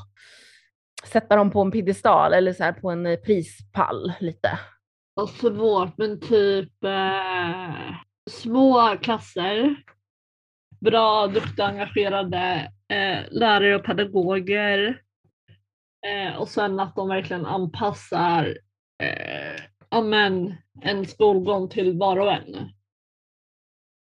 [1.05, 4.59] sätta dem på en piedestal eller så här på en eh, prispall lite?
[5.21, 7.95] Och svårt, men typ eh,
[8.31, 9.77] små klasser.
[10.81, 15.01] Bra, duktiga, engagerade eh, lärare och pedagoger.
[16.07, 18.59] Eh, och sen att de verkligen anpassar
[19.03, 22.73] eh, amen, en skolgång till var och en.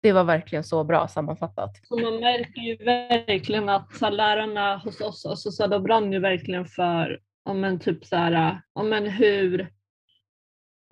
[0.03, 1.79] Det var verkligen så bra sammanfattat.
[1.83, 6.65] Så man märker ju verkligen att lärarna hos oss, alltså, så de brann ju verkligen
[6.65, 9.61] för amen, typ så här, amen, hur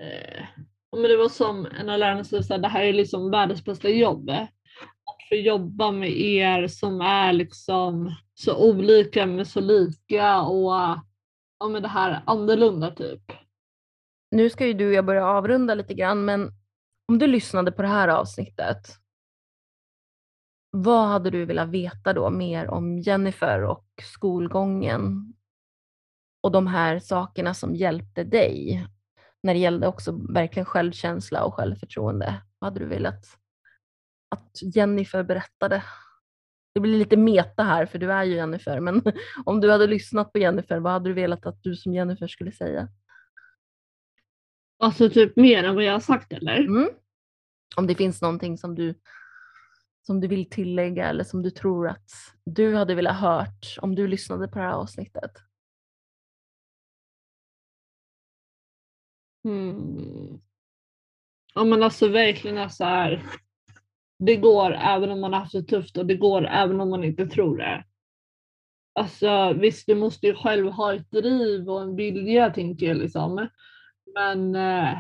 [0.02, 0.44] eh,
[0.92, 3.66] men det var som en av lärarna sa, så här, det här är liksom världens
[3.66, 4.30] bästa jobb.
[4.30, 11.02] Att få jobba med er som är liksom så olika men så lika och ja,
[11.82, 13.22] det här annorlunda typ.
[14.32, 16.52] Nu ska ju du och jag börja avrunda lite grann, men
[17.12, 18.78] om du lyssnade på det här avsnittet,
[20.72, 25.34] vad hade du velat veta då mer om Jennifer och skolgången?
[26.44, 28.88] Och de här sakerna som hjälpte dig
[29.44, 32.42] när det gällde också verkligen självkänsla och självförtroende.
[32.60, 33.26] Vad hade du velat
[34.30, 35.84] att Jennifer berättade?
[36.74, 39.02] Det blir lite meta här, för du är ju Jennifer, men
[39.46, 42.52] om du hade lyssnat på Jennifer, vad hade du velat att du som Jennifer skulle
[42.52, 42.88] säga?
[44.82, 46.60] Alltså typ mer än vad jag har sagt eller?
[46.60, 46.90] Mm.
[47.76, 48.96] Om det finns någonting som du,
[50.02, 52.10] som du vill tillägga eller som du tror att
[52.44, 55.32] du hade velat hört om du lyssnade på det här avsnittet.
[59.46, 60.42] Mm.
[61.56, 63.24] Ja men alltså verkligen är så här.
[64.20, 67.04] Det går även om man har haft det tufft och det går även om man
[67.04, 67.86] inte tror det.
[68.94, 73.48] Alltså visst, du måste ju själv ha ett driv och en vilja tänker jag liksom.
[74.14, 74.98] Men eh,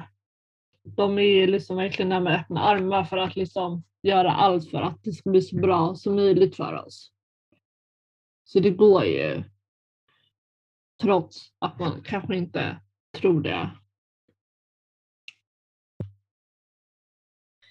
[0.84, 5.04] de är liksom verkligen där med öppna armar för att liksom göra allt för att
[5.04, 7.12] det ska bli så bra som möjligt för oss.
[8.43, 9.43] Så det går ju.
[11.02, 12.80] Trots att man kanske inte
[13.12, 13.71] tror det.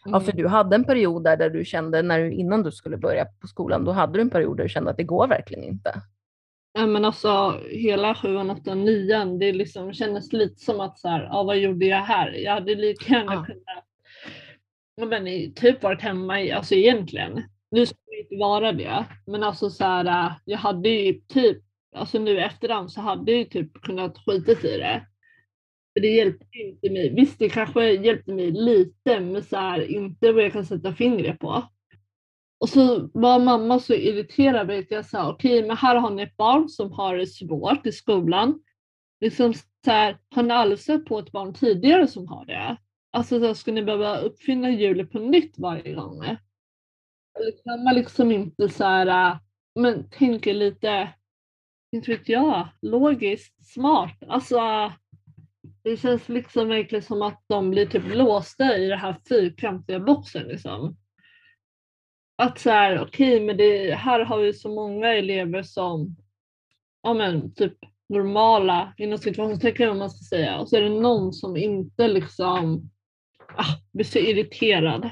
[0.05, 2.96] Ja, för du hade en period där, där du kände, när du, innan du skulle
[2.96, 5.64] börja på skolan, då hade du en period där du kände att det går verkligen
[5.64, 6.03] inte.
[6.72, 11.22] Ja, men alltså hela sjuan, åttan, nian, det liksom kändes lite som att så här,
[11.22, 12.33] ja, vad gjorde jag här?
[12.33, 13.44] Jag hade lika gärna Ja.
[13.44, 13.85] kunnat
[14.96, 17.42] ja, men, typ varit hemma, i, alltså egentligen.
[17.70, 21.59] Nu ska det inte vara det, men alltså så här, jag hade ju typ,
[21.96, 25.06] alltså nu i efterhand så hade jag ju typ kunnat skita i det.
[25.92, 27.14] För det hjälpte inte mig.
[27.14, 31.38] Visst, det kanske hjälpte mig lite, men så här, inte vad jag kan sätta fingret
[31.38, 31.64] på.
[32.61, 36.37] Och så var mamma så irriterad att jag sa okej, men här har ni ett
[36.37, 38.62] barn som har det svårt i skolan.
[39.20, 42.77] Liksom så här, har ni aldrig sett på ett barn tidigare som har det?
[43.12, 46.25] Alltså så ska ni behöva uppfinna hjulet på nytt varje gång?
[46.25, 49.38] Eller liksom, kan man liksom inte så här, äh,
[49.75, 51.09] men tänka lite,
[51.92, 54.23] inte vet jag, logiskt, smart.
[54.29, 54.92] Alltså
[55.83, 60.49] det känns liksom verkligen som att de blir typ låsta i den här fyrkantiga boxen
[60.49, 60.96] liksom.
[62.40, 66.16] Att så här, okej, men det, här har vi så många elever som,
[67.03, 67.74] ja men typ
[68.09, 72.90] normala, inom situationstecken om man ska säga, och så är det någon som inte liksom
[73.57, 75.11] ah, blir så irriterad.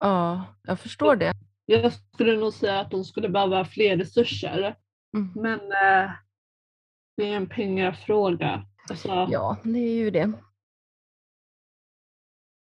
[0.00, 1.32] Ja, jag förstår det.
[1.66, 4.74] Jag skulle nog säga att de skulle behöva fler resurser,
[5.16, 5.32] Mm.
[5.34, 6.10] men eh,
[7.16, 8.66] det är en pengafråga.
[8.90, 10.32] Alltså, Ja, det är ju det.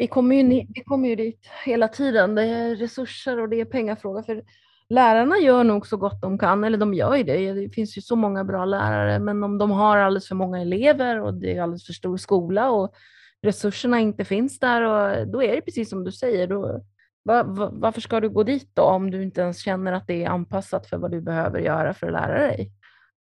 [0.03, 2.35] Vi kommer ju, ni- vi kommer ju dit hela tiden.
[2.35, 4.23] Det är resurser och det är pengafråga.
[4.23, 4.43] För
[4.89, 7.53] lärarna gör nog så gott de kan, eller de gör ju det.
[7.53, 11.21] Det finns ju så många bra lärare, men om de har alldeles för många elever
[11.21, 12.93] och det är alldeles för stor skola och
[13.41, 16.47] resurserna inte finns där, och då är det precis som du säger.
[16.47, 16.81] Då,
[17.23, 20.23] va, va, varför ska du gå dit då om du inte ens känner att det
[20.23, 22.71] är anpassat för vad du behöver göra för att lära dig?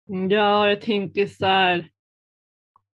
[0.08, 1.78] Mm, ja, jag tänker så här.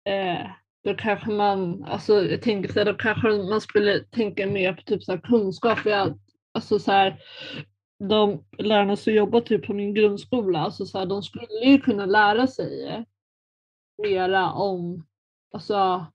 [0.09, 4.73] Eh, då kanske man, alltså jag tänker så här, då kanske man skulle tänka mer
[4.73, 5.79] på typ så här kunskap.
[5.85, 6.19] Jag,
[6.55, 7.21] alltså så här,
[8.09, 12.07] de lärarna som jobbar typ på min grundskola, alltså så här, de skulle ju kunna
[12.07, 13.05] lära sig
[14.03, 15.07] mera om,
[15.55, 16.07] alltså,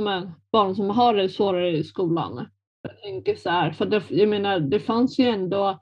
[0.00, 2.48] men, barn som har det svårare i skolan.
[2.82, 5.80] Jag tänker så här, för det, jag menar, det fanns ju ändå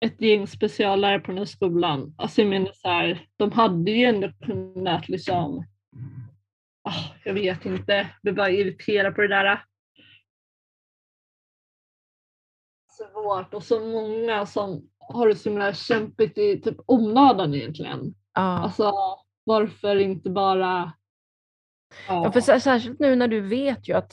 [0.00, 2.14] ett gäng speciallärare på den här skolan.
[2.18, 5.64] Alltså jag menar så här, de hade ju ändå kunnat liksom,
[6.86, 9.64] ah, jag vet inte, blir bara irriterad på det där.
[12.90, 18.14] Svårt och så många som har det så himla kämpigt i typ onödan egentligen.
[18.34, 18.40] Ja.
[18.40, 18.92] Alltså
[19.44, 20.92] varför inte bara
[22.08, 24.12] Ja, för sär- särskilt nu när du vet ju att,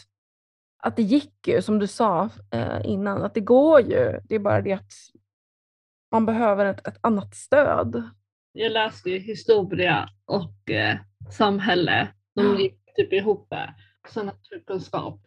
[0.77, 4.19] att det gick ju, som du sa eh, innan, att det går ju.
[4.23, 4.91] Det är bara det att
[6.11, 8.09] man behöver ett, ett annat stöd.
[8.51, 10.97] jag läste ju historia och eh,
[11.31, 12.07] samhälle.
[12.35, 13.53] De gick typ ihop.
[14.09, 15.21] Så naturkunskap.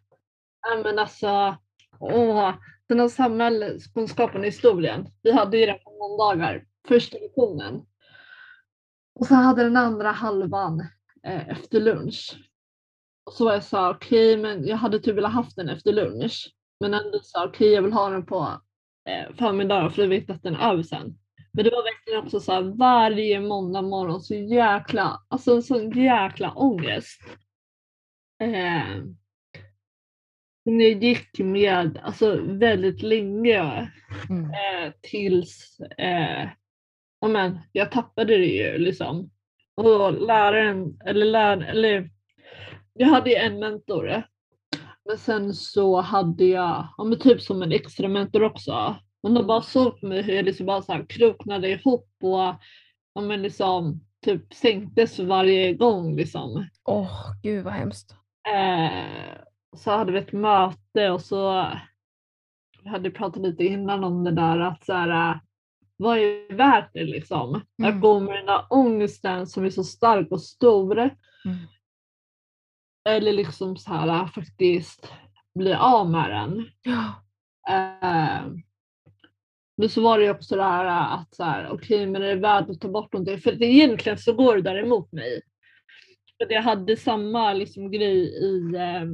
[0.61, 1.57] Ja, men alltså,
[2.01, 2.55] åh,
[2.89, 5.09] den här samhällskunskapen och historien.
[5.23, 7.87] Vi hade ju det på måndagar, första lektionen.
[9.21, 10.81] Och så hade den andra halvan
[11.27, 12.37] eh, efter lunch.
[13.27, 16.55] Och så jag här, okej, men jag hade typ velat haft den efter lunch.
[16.81, 18.61] Men ändå här, okej, jag vill ha den på
[19.09, 21.19] eh, förmiddagen för jag vet att den är över sen.
[21.57, 26.53] Men det var verkligen också så här varje måndag morgon så jäkla, alltså sån jäkla
[26.53, 27.21] ångest.
[28.43, 28.97] Eh,
[30.65, 33.91] jag gick med alltså väldigt länge
[34.31, 34.45] Mm.
[34.45, 36.49] eh, tills eh,
[37.21, 39.31] ja, men, jag tappade det ju liksom.
[39.75, 42.11] Och läraren, eller läraren, eller
[42.93, 44.23] jag hade ju en mentor.
[45.05, 48.97] Men sen så hade jag, ja, men typ som en extra mentor också.
[49.27, 52.55] Men de bara såg på mig hur jag liksom bara så här kroknade ihop och
[53.15, 56.69] ja, men liksom typ sänktes för varje gång liksom.
[56.85, 58.15] Åh, gud vad hemskt.
[58.55, 59.39] Eh,
[59.77, 61.67] så hade vi ett möte och så
[62.83, 65.41] vi hade pratat lite innan om det där att så här,
[65.97, 67.63] vad är värt det liksom?
[67.79, 67.95] Mm.
[67.95, 70.99] Att gå med den där ångesten som är så stark och stor.
[70.99, 71.57] Mm.
[73.09, 75.13] Eller liksom så här faktiskt
[75.55, 76.67] bli av med den.
[76.83, 77.23] Ja.
[77.75, 78.43] Eh,
[79.77, 82.35] men så var det ju också det här att så här, okej men är det
[82.35, 83.39] värt att ta bort någonting?
[83.39, 85.43] För det, egentligen så går det där emot mig.
[86.39, 89.05] För jag hade samma liksom grej i eh,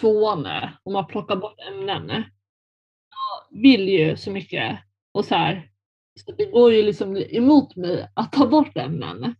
[0.00, 0.48] tvåan
[0.82, 2.08] om man plockar bort ämnen.
[2.10, 4.78] Jag vill ju så mycket
[5.12, 5.70] och så här.
[6.20, 9.34] Så det går ju liksom emot mig att ta bort ämnen.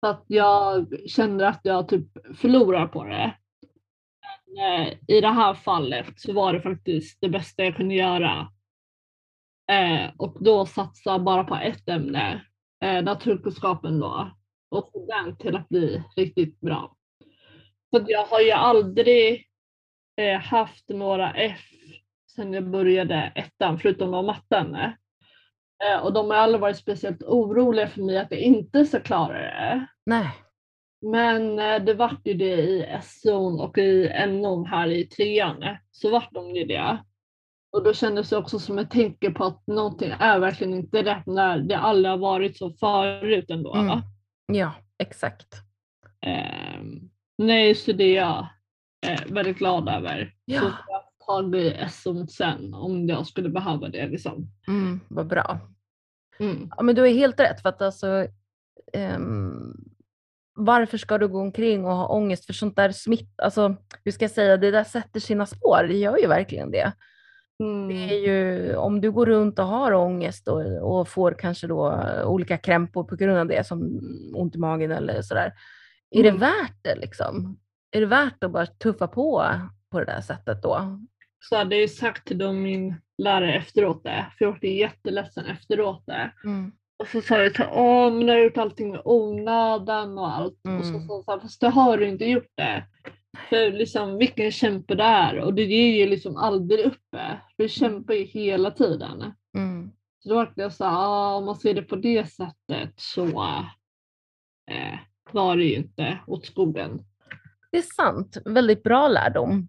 [0.00, 3.36] Så att jag känner att jag typ förlorar på det.
[4.46, 8.48] Men, eh, I det här fallet så var det faktiskt det bästa jag kunde göra.
[9.72, 12.44] Eh, och då satsa bara på ett ämne,
[12.84, 14.30] eh, naturkunskapen då.
[14.70, 16.96] Och få den till att bli riktigt bra.
[17.90, 19.46] Så jag har ju aldrig
[20.16, 21.60] eh, haft några F
[22.36, 24.74] sedan jag började ettan, förutom då matten.
[25.84, 29.38] Eh, och de har aldrig varit speciellt oroliga för mig att jag inte ska klara
[29.38, 29.86] det.
[30.06, 30.30] Nej.
[31.00, 35.64] Men eh, det vart ju det i SO och i NO här i trean.
[35.90, 36.98] Så vart de ju det.
[37.76, 41.26] Och då kändes det också som ett tänke på att någonting är verkligen inte rätt
[41.26, 43.74] när det aldrig har varit så förut ändå.
[43.74, 43.98] Mm.
[44.46, 45.54] Ja, exakt.
[46.26, 46.80] Eh,
[47.38, 48.46] nej, så det är jag
[49.06, 50.34] eh, väldigt glad över.
[50.44, 50.60] Ja.
[50.60, 54.08] Så jag ta det i SO sen om jag skulle behöva det.
[54.08, 54.48] Liksom.
[54.68, 55.60] Mm, vad bra.
[56.38, 56.70] Mm.
[56.76, 58.26] Ja, men du är helt rätt för att alltså
[58.92, 59.74] ehm,
[60.54, 64.24] varför ska du gå omkring och ha ångest för sånt där smitt, alltså hur ska
[64.24, 66.92] jag säga, det där sätter sina spår, det gör ju verkligen det.
[67.58, 67.90] Det Mm.
[67.90, 70.62] är ju, om du går runt och har ångest och,
[70.98, 74.00] och får kanske då olika krämpor på grund av det, som
[74.34, 75.52] ont i magen eller sådär.
[76.10, 76.34] Är Mm.
[76.34, 77.58] det värt det liksom?
[77.90, 79.44] Är det värt att bara tuffa på
[79.90, 80.98] på det där sättet då?
[81.44, 85.46] Så hade jag ju sagt till dem, min lärare efteråt det, för jag var jätteledsen
[85.46, 86.30] efteråt det.
[86.98, 90.52] Och så sa jag till åh men du har gjort allting med onödan och allt.
[90.78, 91.08] Och så Mm.
[91.08, 92.84] sa han, fast det har du inte gjort det.
[93.48, 97.40] För liksom vilken kämpe det är och det ger ju liksom aldrig uppe.
[97.56, 99.32] Du kämpar ju hela tiden.
[99.56, 99.90] Mm.
[100.22, 103.26] Så då var jag så här, ah, om man ser det på det sättet så
[104.70, 104.98] eh,
[105.32, 107.04] var det ju inte åt skogen.
[107.70, 109.68] Det är sant, väldigt bra lärdom.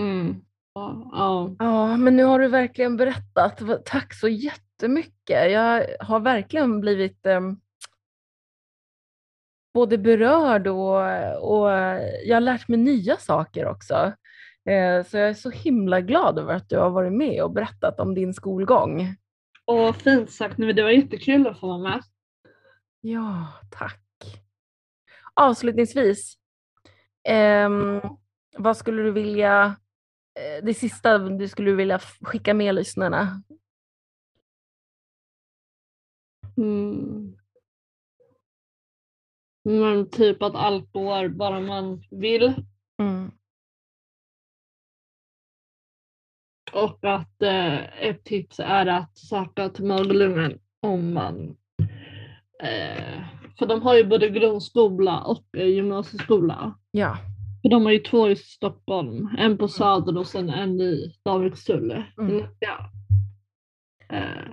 [0.00, 0.44] Mm.
[0.74, 1.56] Ja, ja.
[1.58, 3.62] Ja, men nu har du verkligen berättat.
[3.84, 5.52] Tack så jättemycket.
[5.52, 7.60] Jag har verkligen blivit em,
[9.74, 10.96] både berörd och,
[11.52, 11.70] och
[12.24, 14.12] jag har lärt mig nya saker också.
[14.70, 18.00] Eh, så jag är så himla glad över att du har varit med och berättat
[18.00, 19.16] om din skolgång.
[19.64, 22.02] Och fint sagt, men det var jättekul att få vara med.
[23.00, 24.00] Ja, tack.
[25.34, 26.34] Avslutningsvis,
[27.28, 28.00] ehm,
[28.56, 29.76] vad skulle du vilja,
[30.40, 33.42] eh, det sista du skulle vilja skicka med lyssnarna?
[36.56, 37.23] Mm.
[39.64, 42.54] Men typ att allt går bara man vill.
[43.02, 43.30] Mm.
[46.72, 51.56] Och att eh, ett tips är att söka till Mögelungen om man...
[52.62, 53.22] Eh,
[53.58, 56.78] för de har ju både grundskola och eh, gymnasieskola.
[56.90, 57.16] Ja.
[57.62, 59.28] För de har ju två i Stockholm.
[59.38, 62.04] En på Söder och sen en i Davikstull.
[62.18, 62.46] Mm.
[62.58, 62.90] Ja.
[64.16, 64.48] Eh,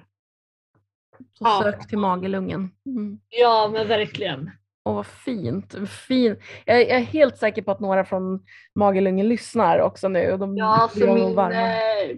[1.34, 1.60] Så Ja.
[1.64, 2.72] sök till Magelungen.
[2.86, 3.20] Mm.
[3.30, 4.52] ja men verkligen.
[4.92, 5.76] Åh, vad fint.
[5.90, 6.36] Fin.
[6.66, 8.40] Jag, är helt säker på att några från
[8.76, 10.32] Magelungen lyssnar också nu.
[10.32, 11.56] Och de Ja, för nog min, varma.
[11.62, 12.18] eh,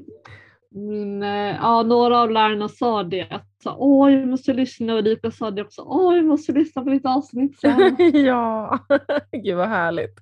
[0.72, 3.28] min, eh, ja, några av lärarna sa det.
[3.30, 5.82] Att, Åh, jag måste lyssna och Erika sa det också.
[5.82, 7.96] Åh, jag måste lyssna på ditt avsnitt sen.
[8.14, 8.80] ja,
[9.32, 10.20] gud vad härligt.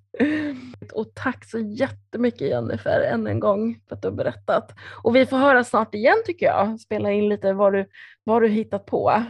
[0.93, 4.71] Och tack så jättemycket Jennifer än en gång för att du har berättat.
[5.03, 6.79] Och vi får höra snart igen tycker jag.
[6.79, 7.85] Spela in lite vad du,
[8.23, 9.23] vad du hittat på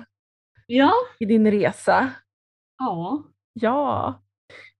[0.67, 2.09] Ja, i din resa.
[2.85, 3.23] Ja.
[3.53, 4.21] Ja,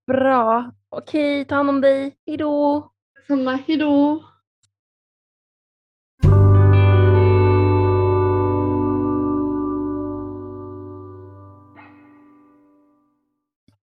[0.08, 0.72] bra.
[0.90, 2.18] Okej, ta hand om dig.
[2.26, 2.92] Hejdå!
[3.28, 4.24] Samma, hejdå.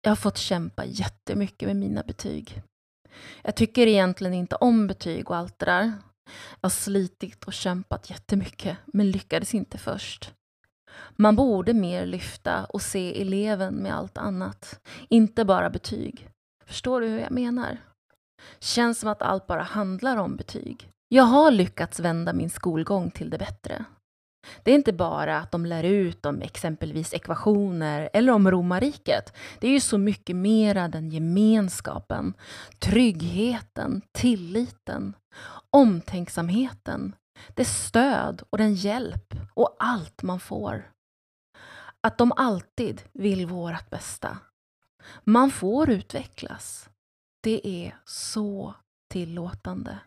[0.01, 2.61] Jag har fått kämpa jättemycket med mina betyg.
[3.43, 5.83] Jag tycker egentligen inte om betyg och allt det där.
[6.61, 10.36] Jag har slitit och kämpat jättemycket, men lyckades inte först.
[11.15, 14.79] Man borde mer lyfta och se eleven med allt annat,
[15.09, 16.29] inte bara betyg.
[16.65, 17.77] Förstår du hur jag menar?
[18.59, 20.89] Känns som att allt bara handlar om betyg.
[21.09, 23.85] Jag har lyckats vända min skolgång till det bättre.
[24.63, 29.33] Det är inte bara att de lär ut om exempelvis ekvationer eller om romarriket.
[29.59, 32.33] Det är ju så mycket mera den gemenskapen,
[32.79, 35.13] tryggheten, tilliten,
[35.69, 37.15] omtänksamheten,
[37.47, 40.91] det stöd och den hjälp och allt man får.
[42.01, 44.37] Att de alltid vill vårt bästa.
[45.23, 46.89] Man får utvecklas.
[47.43, 48.73] Det är så
[49.11, 49.99] tillåtande.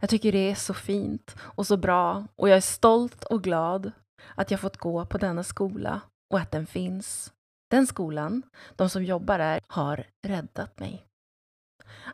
[0.00, 3.92] Jag tycker det är så fint och så bra och jag är stolt och glad
[4.34, 7.32] att jag fått gå på denna skola och att den finns.
[7.70, 8.42] Den skolan,
[8.76, 11.06] de som jobbar där, har räddat mig.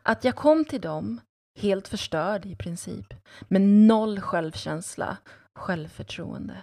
[0.02, 1.20] Att jag kom till dem
[1.60, 3.14] helt förstörd i princip,
[3.48, 5.16] med noll självkänsla,
[5.54, 6.62] självförtroende.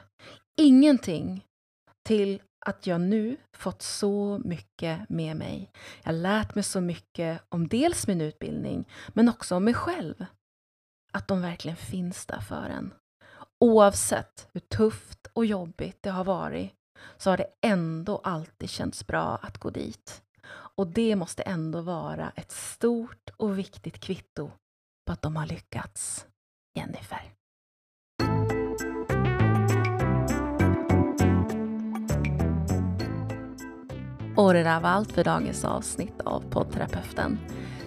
[0.61, 1.45] Ingenting
[2.07, 5.71] till att jag nu fått så mycket med mig.
[6.03, 10.25] Jag har lärt mig så mycket om dels min utbildning, men också om mig själv
[11.13, 12.93] att de verkligen finns där för en.
[13.59, 16.71] Oavsett hur tufft och jobbigt det har varit
[17.17, 20.21] så har det ändå alltid känts bra att gå dit.
[20.49, 24.51] Och det måste ändå vara ett stort och viktigt kvitto
[25.07, 26.25] på att de har lyckats.
[26.75, 27.33] Jennifer.
[34.35, 37.39] Och det där var allt för dagens avsnitt av poddterapeuten.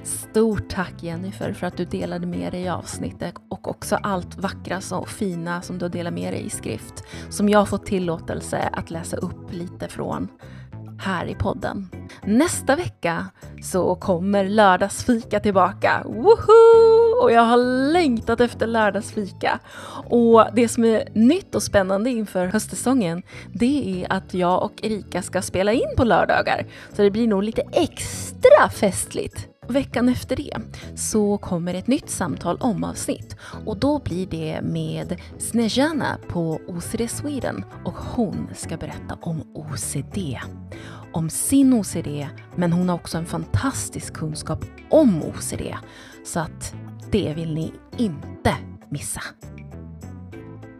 [0.03, 4.81] Stort tack Jennifer för att du delade med dig i avsnittet och också allt vackra
[4.97, 8.71] och fina som du har delat med dig i skrift som jag har fått tillåtelse
[8.73, 10.29] att läsa upp lite från
[11.01, 11.89] här i podden.
[12.25, 13.27] Nästa vecka
[13.63, 16.03] så kommer lördagsfika tillbaka.
[16.05, 17.23] Woho!
[17.23, 17.57] Och jag har
[17.93, 19.61] längtat efter lördagsfika.
[20.11, 23.23] Och det som är nytt och spännande inför höstsäsongen
[23.53, 26.67] det är att jag och Erika ska spela in på lördagar.
[26.93, 30.57] Så det blir nog lite extra festligt veckan efter det
[30.95, 37.11] så kommer ett nytt samtal om avsnitt och då blir det med Snejana på OCD
[37.11, 40.39] Sweden och hon ska berätta om OCD.
[41.13, 45.63] Om sin OCD, men hon har också en fantastisk kunskap om OCD.
[46.25, 46.75] Så att
[47.11, 48.55] det vill ni inte
[48.91, 49.23] missa.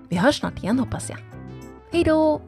[0.09, 1.19] Vi hörs snart igen hoppas jag.
[1.93, 2.41] Hej då!